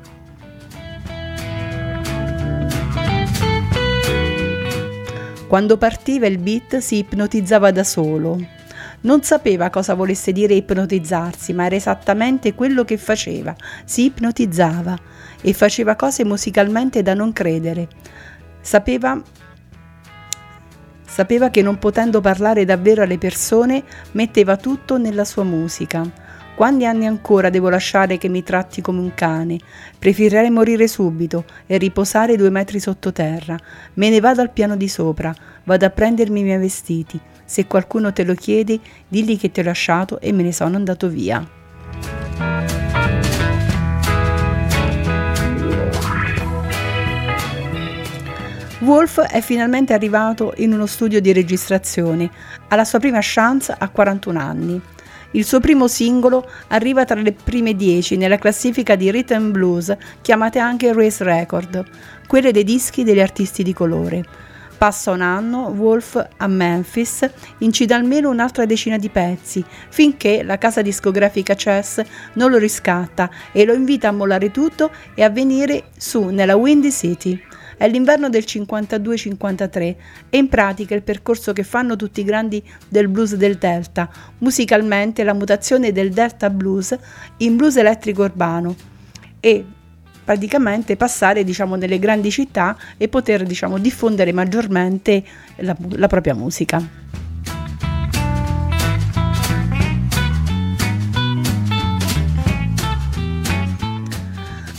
Quando 5.53 5.77
partiva 5.77 6.25
il 6.25 6.39
beat 6.39 6.77
si 6.77 6.97
ipnotizzava 6.97 7.69
da 7.69 7.83
solo. 7.83 8.43
Non 9.01 9.21
sapeva 9.21 9.69
cosa 9.69 9.93
volesse 9.93 10.31
dire 10.31 10.55
ipnotizzarsi, 10.55 11.53
ma 11.53 11.67
era 11.67 11.75
esattamente 11.75 12.55
quello 12.55 12.83
che 12.83 12.97
faceva. 12.97 13.55
Si 13.85 14.05
ipnotizzava 14.05 14.97
e 15.41 15.53
faceva 15.53 15.95
cose 15.95 16.25
musicalmente 16.25 17.03
da 17.03 17.13
non 17.13 17.33
credere. 17.33 17.87
Sapeva 18.61 19.21
Sapeva 21.05 21.51
che 21.51 21.61
non 21.61 21.77
potendo 21.77 22.19
parlare 22.19 22.65
davvero 22.65 23.03
alle 23.03 23.19
persone, 23.19 23.83
metteva 24.13 24.57
tutto 24.57 24.97
nella 24.97 25.23
sua 25.23 25.43
musica. 25.43 26.01
Quanti 26.55 26.85
anni 26.85 27.07
ancora 27.07 27.49
devo 27.49 27.69
lasciare 27.69 28.19
che 28.19 28.27
mi 28.29 28.43
tratti 28.43 28.79
come 28.79 28.99
un 28.99 29.15
cane? 29.15 29.57
Preferirei 29.97 30.51
morire 30.51 30.87
subito 30.87 31.45
e 31.65 31.77
riposare 31.77 32.35
due 32.35 32.51
metri 32.51 32.79
sottoterra. 32.79 33.57
Me 33.95 34.09
ne 34.11 34.19
vado 34.19 34.41
al 34.41 34.51
piano 34.51 34.75
di 34.75 34.87
sopra, 34.87 35.33
vado 35.63 35.85
a 35.85 35.89
prendermi 35.89 36.41
i 36.41 36.43
miei 36.43 36.59
vestiti. 36.59 37.19
Se 37.43 37.65
qualcuno 37.65 38.13
te 38.13 38.23
lo 38.23 38.35
chiede, 38.35 38.79
digli 39.07 39.39
che 39.39 39.51
ti 39.51 39.61
ho 39.61 39.63
lasciato 39.63 40.19
e 40.19 40.31
me 40.31 40.43
ne 40.43 40.53
sono 40.53 40.75
andato 40.75 41.07
via. 41.09 41.43
Wolf 48.81 49.21
è 49.21 49.41
finalmente 49.41 49.93
arrivato 49.93 50.53
in 50.57 50.71
uno 50.73 50.85
studio 50.85 51.19
di 51.19 51.33
registrazione, 51.33 52.29
alla 52.67 52.83
sua 52.83 52.99
prima 52.99 53.19
chance 53.21 53.73
a 53.75 53.89
41 53.89 54.39
anni. 54.39 54.81
Il 55.35 55.45
suo 55.45 55.59
primo 55.59 55.87
singolo 55.87 56.47
arriva 56.67 57.05
tra 57.05 57.19
le 57.19 57.33
prime 57.33 57.75
10 57.75 58.17
nella 58.17 58.37
classifica 58.37 58.95
di 58.95 59.09
rhythm 59.09 59.49
blues, 59.49 59.95
chiamate 60.21 60.59
anche 60.59 60.93
race 60.93 61.23
record, 61.23 61.83
quelle 62.27 62.51
dei 62.51 62.63
dischi 62.63 63.03
degli 63.03 63.19
artisti 63.19 63.63
di 63.63 63.73
colore. 63.73 64.23
Passa 64.77 65.09
un 65.09 65.21
anno, 65.21 65.73
Wolf 65.75 66.23
a 66.37 66.47
Memphis 66.47 67.27
incide 67.59 67.95
almeno 67.95 68.29
un'altra 68.29 68.65
decina 68.65 68.97
di 68.97 69.09
pezzi, 69.09 69.63
finché 69.89 70.43
la 70.43 70.59
casa 70.59 70.83
discografica 70.83 71.55
Chess 71.55 72.03
non 72.33 72.51
lo 72.51 72.57
riscatta 72.57 73.27
e 73.51 73.65
lo 73.65 73.73
invita 73.73 74.09
a 74.09 74.11
mollare 74.11 74.51
tutto 74.51 74.91
e 75.15 75.23
a 75.23 75.29
venire 75.29 75.85
su 75.97 76.25
nella 76.25 76.55
Windy 76.55 76.91
City. 76.91 77.41
È 77.77 77.87
l'inverno 77.87 78.29
del 78.29 78.43
52-53 78.47 79.95
e 80.29 80.37
in 80.37 80.49
pratica 80.49 80.95
il 80.95 81.03
percorso 81.03 81.53
che 81.53 81.63
fanno 81.63 81.95
tutti 81.95 82.21
i 82.21 82.23
grandi 82.23 82.63
del 82.87 83.07
blues 83.07 83.35
del 83.35 83.55
Delta, 83.55 84.09
musicalmente 84.39 85.23
la 85.23 85.33
mutazione 85.33 85.91
del 85.91 86.11
Delta 86.11 86.49
Blues 86.49 86.97
in 87.37 87.55
blues 87.55 87.77
elettrico 87.77 88.23
urbano 88.23 88.75
e 89.39 89.65
praticamente 90.23 90.95
passare 90.95 91.43
diciamo 91.43 91.75
nelle 91.75 91.99
grandi 91.99 92.31
città 92.31 92.77
e 92.97 93.07
poter 93.09 93.43
diciamo 93.43 93.77
diffondere 93.77 94.31
maggiormente 94.31 95.23
la, 95.57 95.75
la 95.89 96.07
propria 96.07 96.33
musica. 96.33 96.81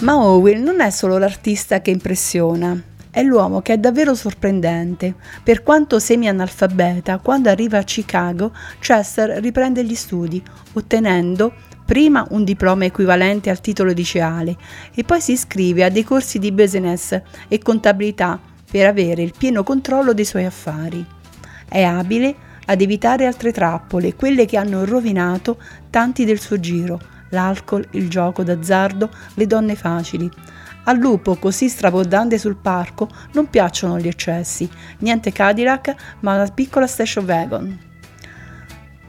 Ma 0.04 0.18
Owen 0.18 0.62
non 0.62 0.82
è 0.82 0.90
solo 0.90 1.16
l'artista 1.16 1.80
che 1.80 1.90
impressiona, 1.90 2.78
è 3.08 3.22
l'uomo 3.22 3.62
che 3.62 3.72
è 3.72 3.78
davvero 3.78 4.14
sorprendente. 4.14 5.14
Per 5.42 5.62
quanto 5.62 5.98
semi-analfabeta, 5.98 7.20
quando 7.20 7.48
arriva 7.48 7.78
a 7.78 7.84
Chicago, 7.84 8.52
Chester 8.80 9.40
riprende 9.40 9.82
gli 9.82 9.94
studi, 9.94 10.42
ottenendo 10.74 11.54
prima 11.86 12.26
un 12.32 12.44
diploma 12.44 12.84
equivalente 12.84 13.48
al 13.48 13.62
titolo 13.62 13.92
liceale 13.92 14.54
e 14.94 15.04
poi 15.04 15.22
si 15.22 15.32
iscrive 15.32 15.84
a 15.84 15.88
dei 15.88 16.04
corsi 16.04 16.38
di 16.38 16.52
business 16.52 17.18
e 17.48 17.58
contabilità 17.60 18.38
per 18.70 18.84
avere 18.84 19.22
il 19.22 19.32
pieno 19.34 19.62
controllo 19.62 20.12
dei 20.12 20.26
suoi 20.26 20.44
affari. 20.44 21.02
È 21.66 21.82
abile 21.82 22.34
ad 22.66 22.82
evitare 22.82 23.24
altre 23.24 23.52
trappole, 23.52 24.14
quelle 24.14 24.44
che 24.44 24.58
hanno 24.58 24.84
rovinato 24.84 25.56
tanti 25.88 26.26
del 26.26 26.40
suo 26.40 26.60
giro, 26.60 27.12
l'alcol, 27.30 27.86
il 27.90 28.08
gioco 28.08 28.42
d'azzardo, 28.42 29.10
le 29.34 29.46
donne 29.46 29.74
facili. 29.74 30.30
Al 30.84 30.98
lupo, 30.98 31.36
così 31.36 31.68
strabordante 31.68 32.38
sul 32.38 32.56
parco, 32.56 33.08
non 33.32 33.48
piacciono 33.48 33.98
gli 33.98 34.08
eccessi, 34.08 34.68
niente 34.98 35.32
Cadillac, 35.32 35.94
ma 36.20 36.34
una 36.34 36.46
piccola 36.48 36.86
station 36.86 37.24
wagon. 37.24 37.78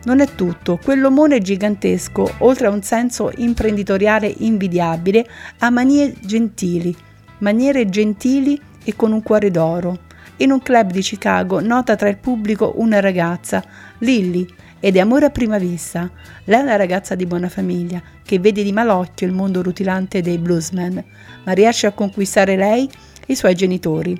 Non 0.05 0.19
è 0.19 0.35
tutto, 0.35 0.79
quell'omone 0.81 1.39
gigantesco, 1.39 2.35
oltre 2.39 2.67
a 2.67 2.69
un 2.69 2.83
senso 2.83 3.31
imprenditoriale 3.35 4.33
invidiabile, 4.37 5.27
ha 5.59 5.69
manie 5.69 6.13
gentili, 6.21 6.95
maniere 7.39 7.89
gentili 7.89 8.61
e 8.83 8.95
con 8.95 9.11
un 9.11 9.23
cuore 9.23 9.49
d'oro. 9.51 9.99
In 10.37 10.51
un 10.51 10.61
club 10.61 10.91
di 10.91 11.01
Chicago 11.01 11.59
nota 11.59 11.95
tra 11.95 12.07
il 12.07 12.17
pubblico 12.17 12.73
una 12.77 12.99
ragazza, 12.99 13.63
Lily, 13.99 14.47
ed 14.85 14.97
è 14.97 14.99
amore 14.99 15.25
a 15.25 15.31
prima 15.31 15.57
vista. 15.57 16.07
Lei 16.43 16.59
è 16.59 16.61
una 16.61 16.75
ragazza 16.75 17.15
di 17.15 17.25
buona 17.25 17.49
famiglia 17.49 17.99
che 18.23 18.37
vede 18.37 18.61
di 18.61 18.71
malocchio 18.71 19.25
il 19.25 19.33
mondo 19.33 19.63
rutilante 19.63 20.21
dei 20.21 20.37
bluesmen, 20.37 21.03
ma 21.43 21.51
riesce 21.53 21.87
a 21.87 21.91
conquistare 21.91 22.55
lei 22.55 22.87
e 23.25 23.33
i 23.33 23.35
suoi 23.35 23.55
genitori. 23.55 24.15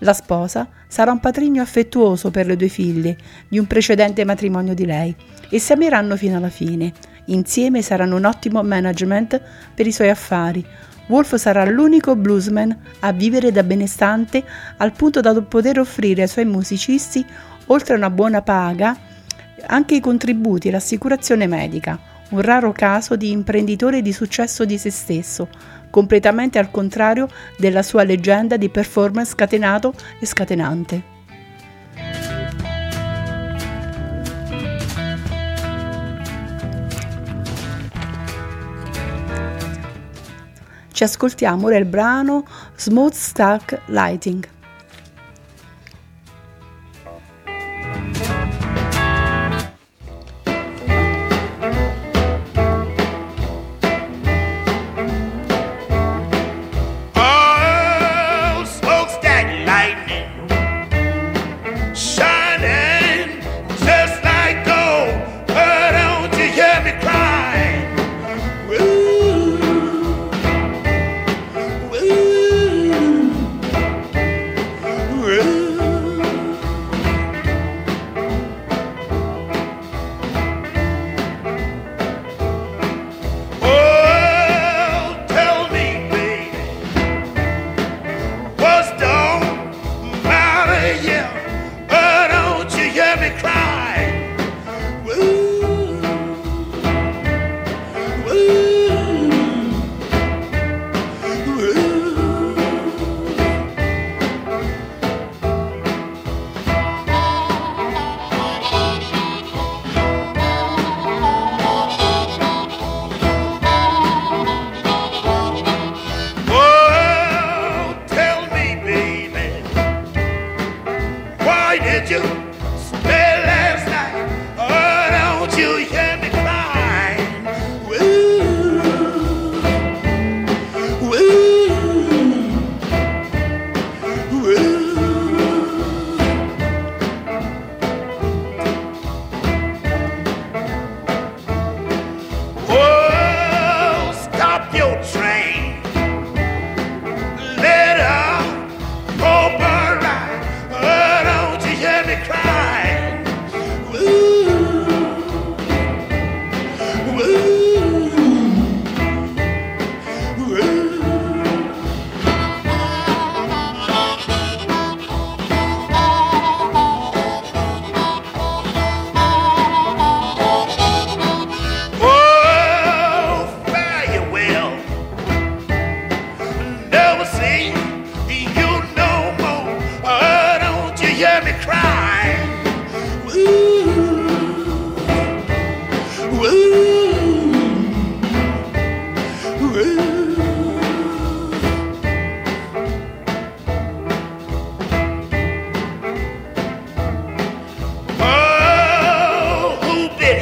La 0.00 0.12
sposa 0.12 0.68
sarà 0.86 1.10
un 1.10 1.20
patrigno 1.20 1.62
affettuoso 1.62 2.30
per 2.30 2.44
le 2.44 2.56
due 2.56 2.68
figlie 2.68 3.16
di 3.48 3.58
un 3.58 3.66
precedente 3.66 4.22
matrimonio 4.26 4.74
di 4.74 4.84
lei 4.84 5.16
e 5.48 5.58
si 5.58 5.72
ameranno 5.72 6.14
fino 6.16 6.36
alla 6.36 6.50
fine. 6.50 6.92
Insieme 7.28 7.80
saranno 7.80 8.16
un 8.16 8.26
ottimo 8.26 8.62
management 8.62 9.40
per 9.74 9.86
i 9.86 9.92
suoi 9.92 10.10
affari. 10.10 10.62
Wolf 11.06 11.36
sarà 11.36 11.64
l'unico 11.64 12.14
bluesman 12.14 12.76
a 12.98 13.12
vivere 13.12 13.52
da 13.52 13.62
benestante 13.62 14.44
al 14.76 14.92
punto 14.92 15.22
da 15.22 15.40
poter 15.40 15.78
offrire 15.78 16.20
ai 16.20 16.28
suoi 16.28 16.44
musicisti, 16.44 17.24
oltre 17.68 17.94
a 17.94 17.96
una 17.96 18.10
buona 18.10 18.42
paga, 18.42 19.08
anche 19.64 19.94
i 19.94 20.00
contributi 20.00 20.68
e 20.68 20.70
l'assicurazione 20.70 21.46
medica, 21.46 21.98
un 22.30 22.40
raro 22.40 22.72
caso 22.72 23.16
di 23.16 23.30
imprenditore 23.30 24.02
di 24.02 24.12
successo 24.12 24.64
di 24.64 24.78
se 24.78 24.90
stesso, 24.90 25.48
completamente 25.90 26.58
al 26.58 26.70
contrario 26.70 27.28
della 27.58 27.82
sua 27.82 28.04
leggenda 28.04 28.56
di 28.56 28.68
performance 28.68 29.32
scatenato 29.32 29.94
e 30.18 30.26
scatenante. 30.26 31.18
Ci 40.92 41.04
ascoltiamo 41.04 41.66
ora 41.66 41.78
il 41.78 41.86
brano 41.86 42.44
Smooth 42.76 43.14
Stack 43.14 43.80
Lighting. 43.86 44.59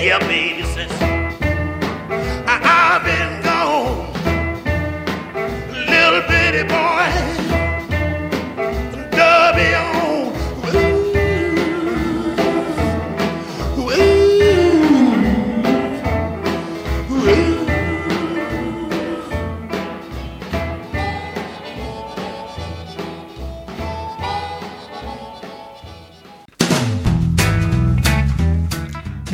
hear 0.09 0.19
me. 0.27 0.48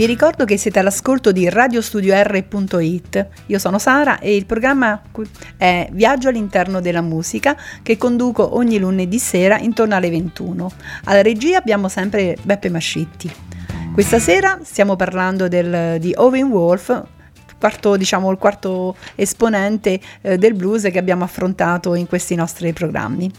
Vi 0.04 0.10
ricordo 0.10 0.44
che 0.44 0.58
siete 0.58 0.80
all'ascolto 0.80 1.32
di 1.32 1.48
radiostudio.r.it. 1.48 3.26
Io 3.46 3.58
sono 3.58 3.78
Sara 3.78 4.18
e 4.18 4.36
il 4.36 4.44
programma 4.44 5.00
è 5.56 5.88
Viaggio 5.92 6.28
all'interno 6.28 6.82
della 6.82 7.00
musica 7.00 7.56
che 7.82 7.96
conduco 7.96 8.54
ogni 8.54 8.78
lunedì 8.78 9.18
sera 9.18 9.58
intorno 9.58 9.94
alle 9.94 10.10
21. 10.10 10.70
Alla 11.04 11.22
regia 11.22 11.56
abbiamo 11.56 11.88
sempre 11.88 12.36
Beppe 12.42 12.68
Mascitti. 12.68 13.32
Questa 13.94 14.18
sera 14.18 14.58
stiamo 14.62 14.94
parlando 14.94 15.48
del, 15.48 15.98
di 15.98 16.12
Owen 16.14 16.50
Wolf, 16.50 17.02
quarto, 17.58 17.96
diciamo, 17.96 18.30
il 18.30 18.36
quarto 18.36 18.96
esponente 19.14 19.98
eh, 20.20 20.36
del 20.36 20.52
blues 20.52 20.82
che 20.82 20.98
abbiamo 20.98 21.24
affrontato 21.24 21.94
in 21.94 22.06
questi 22.06 22.34
nostri 22.34 22.74
programmi. 22.74 23.32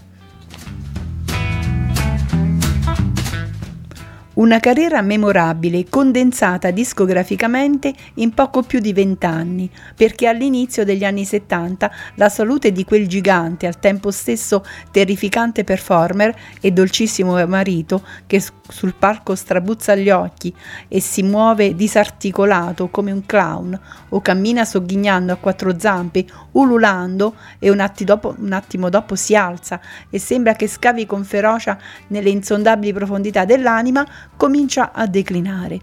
Una 4.36 4.60
carriera 4.60 5.02
memorabile, 5.02 5.86
condensata 5.88 6.70
discograficamente 6.70 7.94
in 8.16 8.34
poco 8.34 8.64
più 8.64 8.80
di 8.80 8.92
vent'anni, 8.92 9.72
perché 9.96 10.28
all'inizio 10.28 10.84
degli 10.84 11.06
anni 11.06 11.24
70 11.24 11.90
la 12.16 12.28
salute 12.28 12.74
di 12.74 12.84
quel 12.84 13.08
gigante, 13.08 13.66
al 13.66 13.80
tempo 13.80 14.12
stesso 14.12 14.62
terrificante 14.92 15.64
performer 15.64 16.36
e 16.60 16.72
dolcissimo 16.72 17.48
marito, 17.48 18.04
che 18.28 18.44
sul 18.68 18.96
palco 18.96 19.36
strabuzza 19.36 19.96
gli 19.96 20.10
occhi 20.10 20.54
e 20.90 21.00
si 21.00 21.24
muove 21.24 21.74
disarticolato 21.74 22.90
come 22.90 23.14
un 23.14 23.26
clown, 23.26 23.80
o 24.10 24.20
cammina 24.20 24.66
sogghignando 24.66 25.32
a 25.32 25.38
quattro 25.38 25.80
zampe, 25.80 26.26
ululando, 26.52 27.36
e 27.58 27.70
un, 27.70 27.90
dopo, 28.00 28.36
un 28.38 28.52
attimo 28.52 28.90
dopo 28.90 29.16
si 29.16 29.34
alza 29.34 29.80
e 30.10 30.20
sembra 30.20 30.56
che 30.56 30.68
scavi 30.68 31.06
con 31.06 31.24
ferocia 31.24 31.78
nelle 32.08 32.30
insondabili 32.30 32.92
profondità 32.92 33.46
dell'anima, 33.46 34.06
comincia 34.38 34.92
a 34.92 35.08
declinare. 35.08 35.80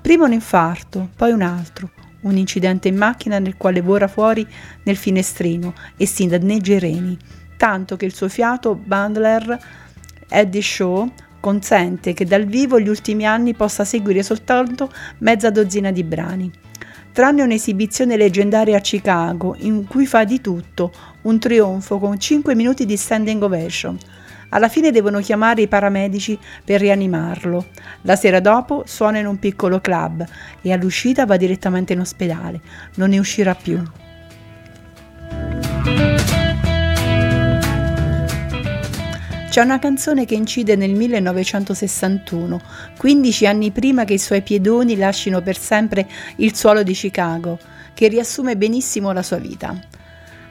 Prima 0.00 0.24
un 0.24 0.32
infarto, 0.32 1.10
poi 1.14 1.32
un 1.32 1.42
altro, 1.42 1.90
un 2.22 2.36
incidente 2.36 2.88
in 2.88 2.96
macchina 2.96 3.38
nel 3.38 3.56
quale 3.56 3.80
vora 3.80 4.08
fuori 4.08 4.46
nel 4.84 4.96
finestrino 4.96 5.74
e 5.96 6.06
si 6.06 6.26
danneggia 6.26 6.74
i 6.74 6.78
reni, 6.78 7.18
tanto 7.56 7.96
che 7.96 8.06
il 8.06 8.14
suo 8.14 8.28
fiato 8.28 8.74
Bandler 8.74 9.58
Eddie 10.28 10.62
Shaw 10.62 11.10
consente 11.40 12.12
che 12.12 12.24
dal 12.24 12.44
vivo 12.44 12.78
gli 12.78 12.88
ultimi 12.88 13.26
anni 13.26 13.54
possa 13.54 13.84
seguire 13.84 14.22
soltanto 14.22 14.92
mezza 15.18 15.50
dozzina 15.50 15.90
di 15.90 16.04
brani. 16.04 16.50
Tranne 17.12 17.42
un'esibizione 17.42 18.16
leggendaria 18.16 18.76
a 18.76 18.80
Chicago, 18.80 19.56
in 19.58 19.84
cui 19.86 20.06
fa 20.06 20.22
di 20.24 20.40
tutto, 20.40 20.92
un 21.22 21.40
trionfo 21.40 21.98
con 21.98 22.20
5 22.20 22.54
minuti 22.54 22.86
di 22.86 22.96
standing 22.96 23.42
ovation, 23.42 23.98
alla 24.50 24.68
fine 24.68 24.90
devono 24.92 25.20
chiamare 25.20 25.62
i 25.62 25.68
paramedici 25.68 26.38
per 26.64 26.80
rianimarlo. 26.80 27.66
La 28.02 28.16
sera 28.16 28.40
dopo 28.40 28.84
suona 28.86 29.18
in 29.18 29.26
un 29.26 29.38
piccolo 29.38 29.80
club 29.80 30.24
e 30.60 30.72
all'uscita 30.72 31.26
va 31.26 31.36
direttamente 31.36 31.92
in 31.92 32.00
ospedale. 32.00 32.60
Non 32.94 33.10
ne 33.10 33.18
uscirà 33.18 33.54
più. 33.54 33.82
C'è 39.50 39.62
una 39.62 39.80
canzone 39.80 40.26
che 40.26 40.36
incide 40.36 40.76
nel 40.76 40.94
1961, 40.94 42.60
15 42.96 43.46
anni 43.46 43.72
prima 43.72 44.04
che 44.04 44.12
i 44.12 44.18
suoi 44.18 44.42
piedoni 44.42 44.96
lasciano 44.96 45.42
per 45.42 45.58
sempre 45.58 46.08
il 46.36 46.54
suolo 46.54 46.84
di 46.84 46.92
Chicago, 46.92 47.58
che 47.92 48.06
riassume 48.06 48.56
benissimo 48.56 49.10
la 49.10 49.24
sua 49.24 49.38
vita. 49.38 49.76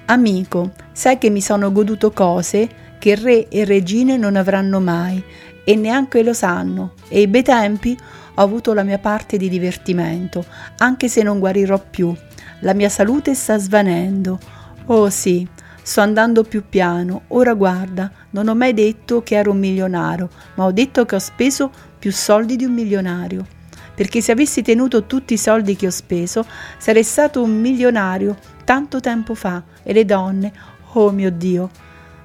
Amico, 0.08 0.72
sai 0.92 1.18
che 1.18 1.30
mi 1.30 1.40
sono 1.40 1.72
goduto 1.72 2.12
cose 2.12 2.68
che 3.00 3.16
re 3.16 3.48
e 3.48 3.66
regine 3.66 4.18
non 4.18 4.36
avranno 4.36 4.80
mai 4.80 5.24
e 5.64 5.76
neanche 5.76 6.22
lo 6.22 6.34
sanno 6.34 6.94
e 7.08 7.22
i 7.22 7.28
bei 7.28 7.44
tempi 7.44 7.98
ho 8.36 8.42
avuto 8.42 8.74
la 8.74 8.84
mia 8.84 9.00
parte 9.00 9.38
di 9.38 9.50
divertimento, 9.50 10.46
anche 10.78 11.10
se 11.10 11.24
non 11.24 11.40
guarirò 11.40 11.82
più. 11.90 12.16
La 12.62 12.74
mia 12.74 12.88
salute 12.88 13.34
sta 13.36 13.58
svanendo. 13.58 14.40
Oh 14.86 15.10
sì, 15.10 15.46
sto 15.82 16.02
andando 16.02 16.44
più 16.44 16.64
piano. 16.70 17.24
Ora 17.30 17.54
guarda, 17.54 18.10
non 18.32 18.48
ho 18.48 18.56
mai 18.56 18.74
detto 18.74 19.24
che 19.24 19.36
ero 19.36 19.52
un 19.52 19.60
milionario, 19.60 20.30
ma 20.56 20.66
ho 20.66 20.72
detto 20.72 21.06
che 21.06 21.16
ho 21.16 21.20
speso 21.20 21.70
più 22.00 22.12
soldi 22.12 22.56
di 22.56 22.64
un 22.64 22.74
milionario. 22.74 23.46
Perché 23.94 24.22
se 24.22 24.32
avessi 24.32 24.62
tenuto 24.62 25.04
tutti 25.06 25.34
i 25.34 25.38
soldi 25.38 25.76
che 25.76 25.88
ho 25.88 25.92
speso, 25.92 26.46
sarei 26.78 27.04
stato 27.04 27.44
un 27.44 27.60
milionario 27.60 28.38
tanto 28.64 29.02
tempo 29.02 29.36
fa. 29.36 29.62
E 29.84 29.92
le 29.92 30.06
donne, 30.06 30.54
oh 30.94 31.12
mio 31.12 31.30
Dio, 31.30 31.70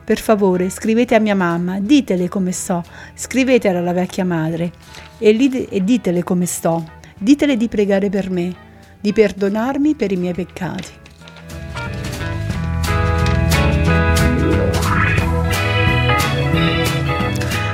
per 0.05 0.19
favore, 0.19 0.69
scrivete 0.69 1.15
a 1.15 1.19
mia 1.19 1.35
mamma, 1.35 1.81
ditele 1.81 2.29
come 2.29 2.53
sto, 2.53 2.85
scrivetela 3.15 3.79
alla 3.79 3.95
vecchia 3.95 4.25
madre 4.25 4.71
e, 5.19 5.33
li, 5.33 5.65
e 5.65 5.83
ditele 5.83 6.23
come 6.23 6.45
sto, 6.45 6.85
ditele 7.17 7.57
di 7.57 7.69
pregare 7.69 8.11
per 8.11 8.31
me, 8.31 8.55
di 9.01 9.13
perdonarmi 9.13 9.95
per 9.95 10.13
i 10.13 10.17
miei 10.17 10.35
peccati. 10.35 11.03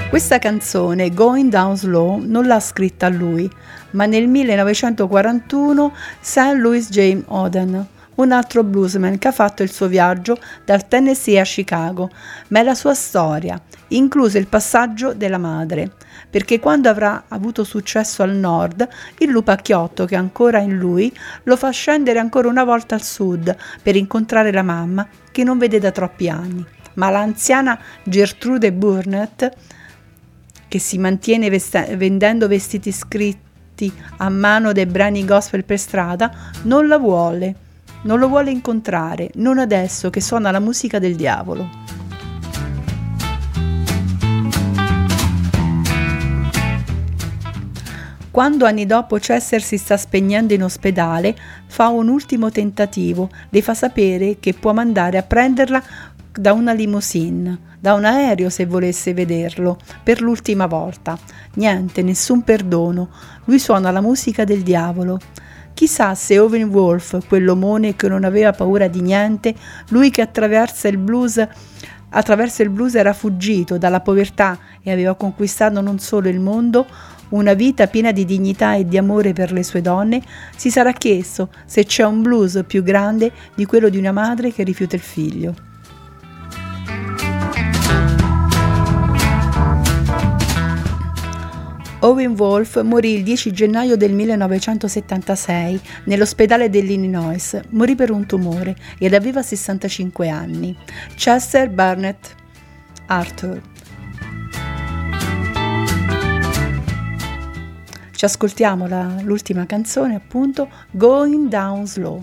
Questa 0.09 0.39
canzone, 0.39 1.15
Going 1.15 1.51
Down 1.51 1.77
Slow, 1.77 2.21
non 2.25 2.47
l'ha 2.47 2.61
scritta 2.61 3.09
lui, 3.09 3.51
ma 3.93 4.07
nel 4.07 4.29
1941 4.29 5.93
St. 6.21 6.55
Louis 6.57 6.89
James 6.91 7.25
Oden 7.29 7.87
un 8.21 8.33
altro 8.33 8.63
bluesman 8.63 9.19
che 9.19 9.29
ha 9.29 9.33
fatto 9.33 9.63
il 9.63 9.73
suo 9.73 9.89
viaggio 9.89 10.39
dal 10.65 10.87
Tennessee 10.87 11.41
a 11.41 11.45
Chicago, 11.45 12.11
ma 12.49 12.61
è 12.61 12.63
la 12.63 12.75
sua 12.75 12.95
storia, 12.95 13.61
incluso 13.89 14.39
il 14.39 14.47
passaggio 14.47 15.15
della 15.15 15.39
madre, 15.39 15.93
perché 16.29 16.61
quando 16.61 16.89
avrà 16.89 17.25
avuto 17.29 17.65
successo 17.65 18.23
al 18.23 18.35
nord, 18.35 18.87
il 19.19 19.31
lupacchiotto 19.31 20.05
che 20.05 20.15
è 20.15 20.19
ancora 20.19 20.59
in 20.59 20.77
lui 20.77 21.13
lo 21.45 21.57
fa 21.57 21.71
scendere 21.71 22.19
ancora 22.19 22.49
una 22.49 22.65
volta 22.65 22.95
al 22.95 23.03
sud 23.03 23.57
per 23.83 23.97
incontrare 23.97 24.53
la 24.53 24.63
mamma 24.63 25.07
che 25.33 25.43
non 25.43 25.59
vede 25.59 25.79
da 25.79 25.91
troppi 25.91 26.29
anni. 26.29 26.65
Ma 26.95 27.09
l'anziana 27.09 27.79
Gertrude 28.03 28.73
Burnett, 28.73 29.49
che 30.69 30.79
si 30.79 30.99
mantiene 30.99 31.49
vest- 31.49 31.97
vendendo 31.97 32.47
vestiti 32.47 32.93
scritti 32.93 33.93
a 34.19 34.29
mano 34.29 34.73
dei 34.73 34.87
brani 34.87 35.25
gospel 35.25 35.65
per 35.65 35.79
strada, 35.79 36.31
non 36.65 36.87
la 36.87 36.99
vuole 36.99 37.69
non 38.03 38.19
lo 38.19 38.29
vuole 38.29 38.51
incontrare, 38.51 39.31
non 39.35 39.59
adesso 39.59 40.11
che 40.11 40.21
suona 40.21 40.51
la 40.51 40.61
musica 40.61 40.99
del 40.99 41.17
diavolo. 41.17 41.69
Quando 48.31 48.65
anni 48.65 48.87
dopo 48.87 49.17
Chester 49.19 49.61
si 49.61 49.77
sta 49.77 49.97
spegnendo 49.97 50.55
in 50.55 50.63
ospedale, 50.63 51.37
fa 51.67 51.89
un 51.89 52.09
ultimo 52.09 52.51
tentativo, 52.51 53.29
le 53.49 53.61
fa 53.61 53.75
sapere 53.75 54.39
che 54.39 54.55
può 54.55 54.73
mandare 54.73 55.19
a 55.19 55.23
prenderla 55.23 55.83
da 56.33 56.53
una 56.53 56.73
limousine, 56.73 57.59
da 57.81 57.95
un 57.95 58.05
aereo 58.05 58.49
se 58.49 58.67
volesse 58.67 59.13
vederlo, 59.15 59.79
per 60.03 60.21
l'ultima 60.21 60.67
volta. 60.67 61.19
Niente, 61.55 62.03
nessun 62.03 62.43
perdono. 62.43 63.11
Lui 63.45 63.59
suona 63.59 63.91
la 63.91 64.01
musica 64.01 64.45
del 64.45 64.63
diavolo. 64.63 65.19
Chissà 65.75 66.15
se 66.15 66.39
Owen 66.39 66.65
Wolf, 66.65 67.27
quell'omone 67.27 67.97
che 67.97 68.09
non 68.09 68.25
aveva 68.25 68.53
paura 68.53 68.87
di 68.89 69.01
niente, 69.01 69.55
lui 69.89 70.11
che 70.11 70.21
attraversa 70.21 70.89
il 70.89 70.99
blues 70.99 71.47
attraverso 72.11 72.63
il 72.63 72.71
blues 72.71 72.95
era 72.95 73.13
fuggito 73.13 73.79
dalla 73.79 74.01
povertà 74.01 74.59
e 74.83 74.91
aveva 74.91 75.15
conquistato 75.15 75.81
non 75.81 75.99
solo 75.99 76.29
il 76.29 76.41
mondo, 76.41 76.87
una 77.31 77.55
vita 77.55 77.87
piena 77.87 78.13
di 78.13 78.25
dignità 78.25 78.75
e 78.75 78.87
di 78.87 78.99
amore 78.99 79.33
per 79.33 79.53
le 79.53 79.63
sue 79.63 79.81
donne, 79.81 80.23
si 80.57 80.71
sarà 80.71 80.93
chiesto 80.93 81.51
se 81.65 81.85
c'è 81.85 82.05
un 82.05 82.23
blues 82.23 82.65
più 82.67 82.83
grande 82.83 83.31
di 83.55 83.65
quello 83.65 83.89
di 83.89 83.99
una 83.99 84.13
madre 84.13 84.53
che 84.53 84.65
rifiuta 84.65 84.97
il 84.97 85.03
figlio. 85.03 85.70
Owen 92.03 92.35
Wolf 92.39 92.81
morì 92.81 93.17
il 93.17 93.23
10 93.23 93.53
gennaio 93.53 93.95
del 93.95 94.15
1976 94.15 95.81
nell'ospedale 96.05 96.71
dell'Illinois. 96.71 97.61
Morì 97.71 97.95
per 97.95 98.11
un 98.11 98.25
tumore 98.25 98.75
ed 98.99 99.13
aveva 99.13 99.43
65 99.43 100.31
anni. 100.31 100.75
Chester 101.15 101.69
Barnett 101.69 102.35
Arthur. 103.05 103.61
Ci 108.13 108.25
ascoltiamo 108.25 108.87
la, 108.87 109.17
l'ultima 109.21 109.67
canzone, 109.67 110.15
appunto, 110.15 110.71
Going 110.91 111.49
Down 111.49 111.87
Slow. 111.87 112.23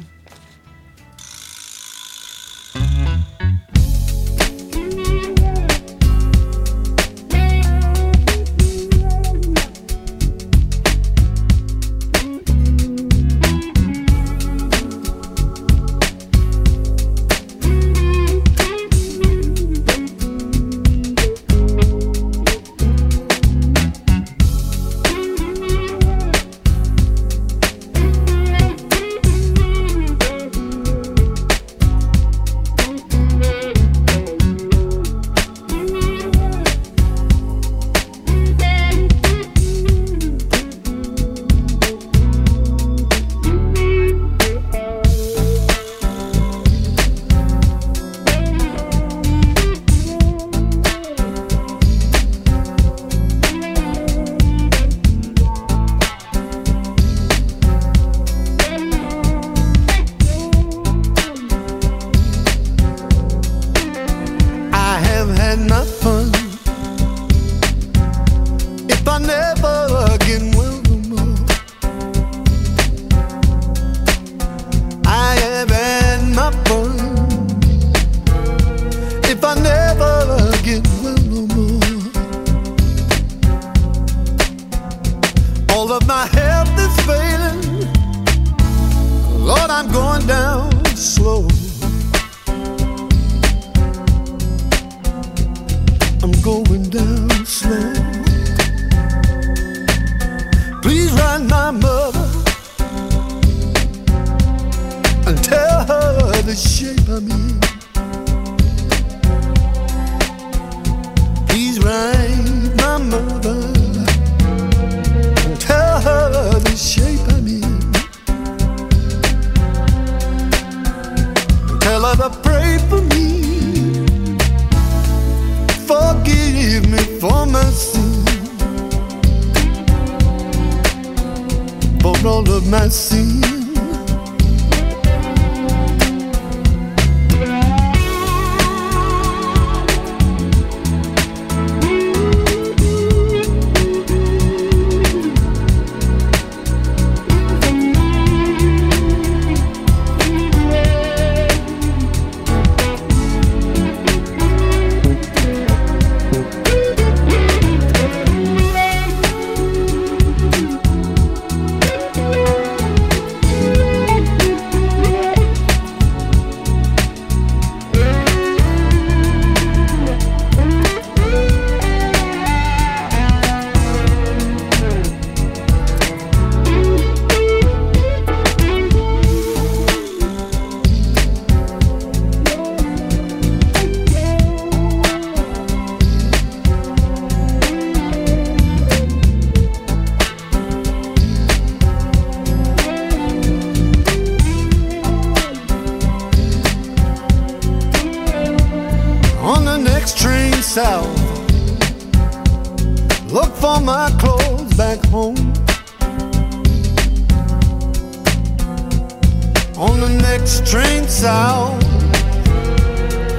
On 209.80 210.00
the 210.00 210.10
next 210.10 210.66
train 210.66 211.08
south. 211.08 211.84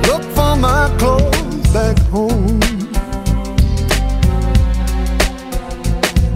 Look 0.07 0.23
for 0.37 0.55
my 0.57 0.89
clothes 0.97 1.73
back 1.73 1.99
home. 2.11 2.61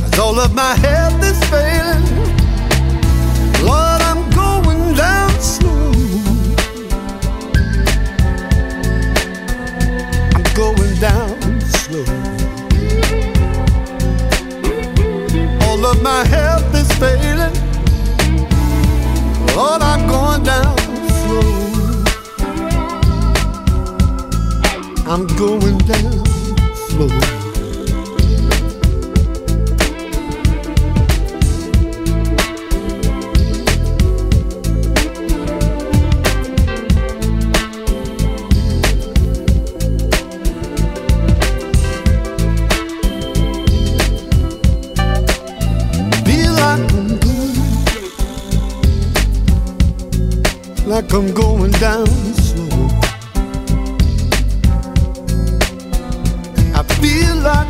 As 0.04 0.18
all 0.18 0.40
of 0.40 0.52
my 0.54 0.74
health 0.74 1.22
is 1.22 1.38
failing. 1.48 1.71
I'm 25.12 25.26
going 25.36 25.76
down 25.76 26.24
slow. 26.88 27.08
Feel 46.24 46.52
like 46.54 46.92
I'm 46.94 47.18
going, 47.18 47.54
like 50.86 51.12
I'm 51.12 51.34
going 51.34 51.72
down 51.72 52.06
slow. 52.06 52.61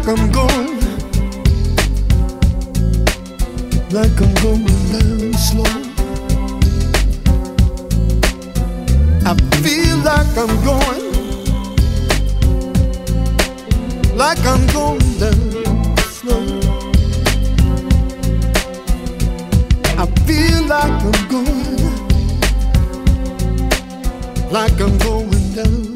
Like 0.04 0.18
I'm 0.18 0.32
going, 0.32 0.80
like 3.90 4.20
I'm 4.20 4.34
going 4.42 4.64
down 4.90 5.34
slow. 5.34 5.64
I 9.24 9.34
feel 9.62 9.96
like 9.98 10.36
I'm 10.36 10.64
going, 10.64 11.04
like 14.16 14.44
I'm 14.44 14.66
going 14.72 15.18
down 15.20 15.96
slow. 16.10 16.46
I 19.98 20.06
feel 20.26 20.62
like 20.66 21.02
I'm 21.04 21.28
going, 21.28 21.78
like 24.50 24.80
I'm 24.80 24.98
going 24.98 25.52
down 25.54 25.91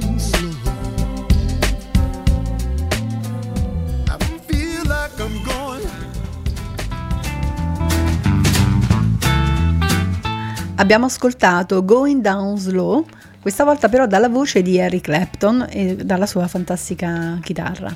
Abbiamo 10.78 11.06
ascoltato 11.06 11.82
Going 11.86 12.20
Down 12.20 12.58
Slow, 12.58 13.06
questa 13.40 13.64
volta 13.64 13.88
però 13.88 14.06
dalla 14.06 14.28
voce 14.28 14.60
di 14.60 14.78
Harry 14.78 15.00
Clapton 15.00 15.66
e 15.70 15.96
dalla 15.96 16.26
sua 16.26 16.46
fantastica 16.48 17.38
chitarra. 17.42 17.90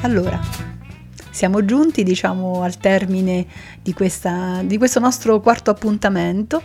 Allora, 0.00 0.40
siamo 1.30 1.64
giunti 1.64 2.02
diciamo 2.02 2.62
al 2.62 2.78
termine 2.78 3.46
di, 3.80 3.92
questa, 3.92 4.60
di 4.64 4.76
questo 4.76 4.98
nostro 4.98 5.38
quarto 5.38 5.70
appuntamento. 5.70 6.60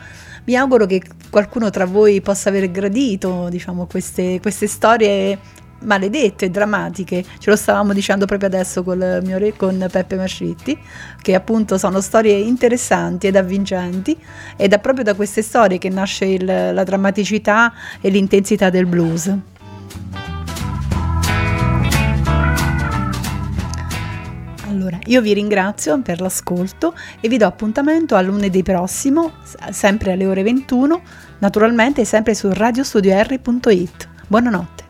Mi 0.45 0.55
auguro 0.55 0.87
che 0.87 1.03
qualcuno 1.29 1.69
tra 1.69 1.85
voi 1.85 2.21
possa 2.21 2.49
aver 2.49 2.71
gradito 2.71 3.47
diciamo, 3.47 3.85
queste, 3.85 4.39
queste 4.41 4.65
storie 4.65 5.37
maledette, 5.81 6.49
drammatiche. 6.49 7.23
Ce 7.39 7.49
lo 7.49 7.55
stavamo 7.55 7.93
dicendo 7.93 8.25
proprio 8.25 8.49
adesso 8.49 8.83
col 8.83 9.21
mio 9.23 9.37
re, 9.37 9.55
con 9.55 9.87
Peppe 9.91 10.15
Mascitti, 10.15 10.77
che 11.21 11.35
appunto 11.35 11.77
sono 11.77 12.01
storie 12.01 12.33
interessanti 12.33 13.27
ed 13.27 13.35
avvincenti 13.35 14.17
ed 14.55 14.73
è 14.73 14.79
proprio 14.79 15.03
da 15.03 15.13
queste 15.13 15.41
storie 15.41 15.77
che 15.77 15.89
nasce 15.89 16.25
il- 16.25 16.45
la 16.45 16.83
drammaticità 16.83 17.73
e 18.01 18.09
l'intensità 18.09 18.69
del 18.69 18.85
blues. 18.85 19.33
Allora, 24.67 24.99
io 25.05 25.21
vi 25.21 25.33
ringrazio 25.33 26.01
per 26.01 26.19
l'ascolto 26.19 26.93
e 27.21 27.29
vi 27.29 27.37
do 27.37 27.45
appuntamento 27.45 28.15
a 28.15 28.21
lunedì 28.21 28.61
prossimo, 28.61 29.33
sempre 29.71 30.11
alle 30.11 30.25
ore 30.25 30.43
21, 30.43 31.01
naturalmente 31.39 32.03
sempre 32.03 32.35
su 32.35 32.51
radiostudior.it. 32.51 34.09
Buonanotte. 34.27 34.84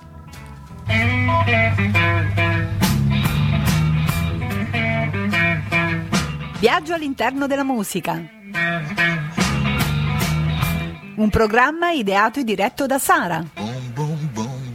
Viaggio 6.60 6.94
all'interno 6.94 7.48
della 7.48 7.64
musica. 7.64 8.22
Un 11.16 11.30
programma 11.30 11.92
ideato 11.92 12.40
e 12.40 12.44
diretto 12.44 12.86
da 12.86 13.00
Sara. 13.00 13.44
Boom, 13.54 13.94
boom, 13.94 14.30
boom. 14.34 14.66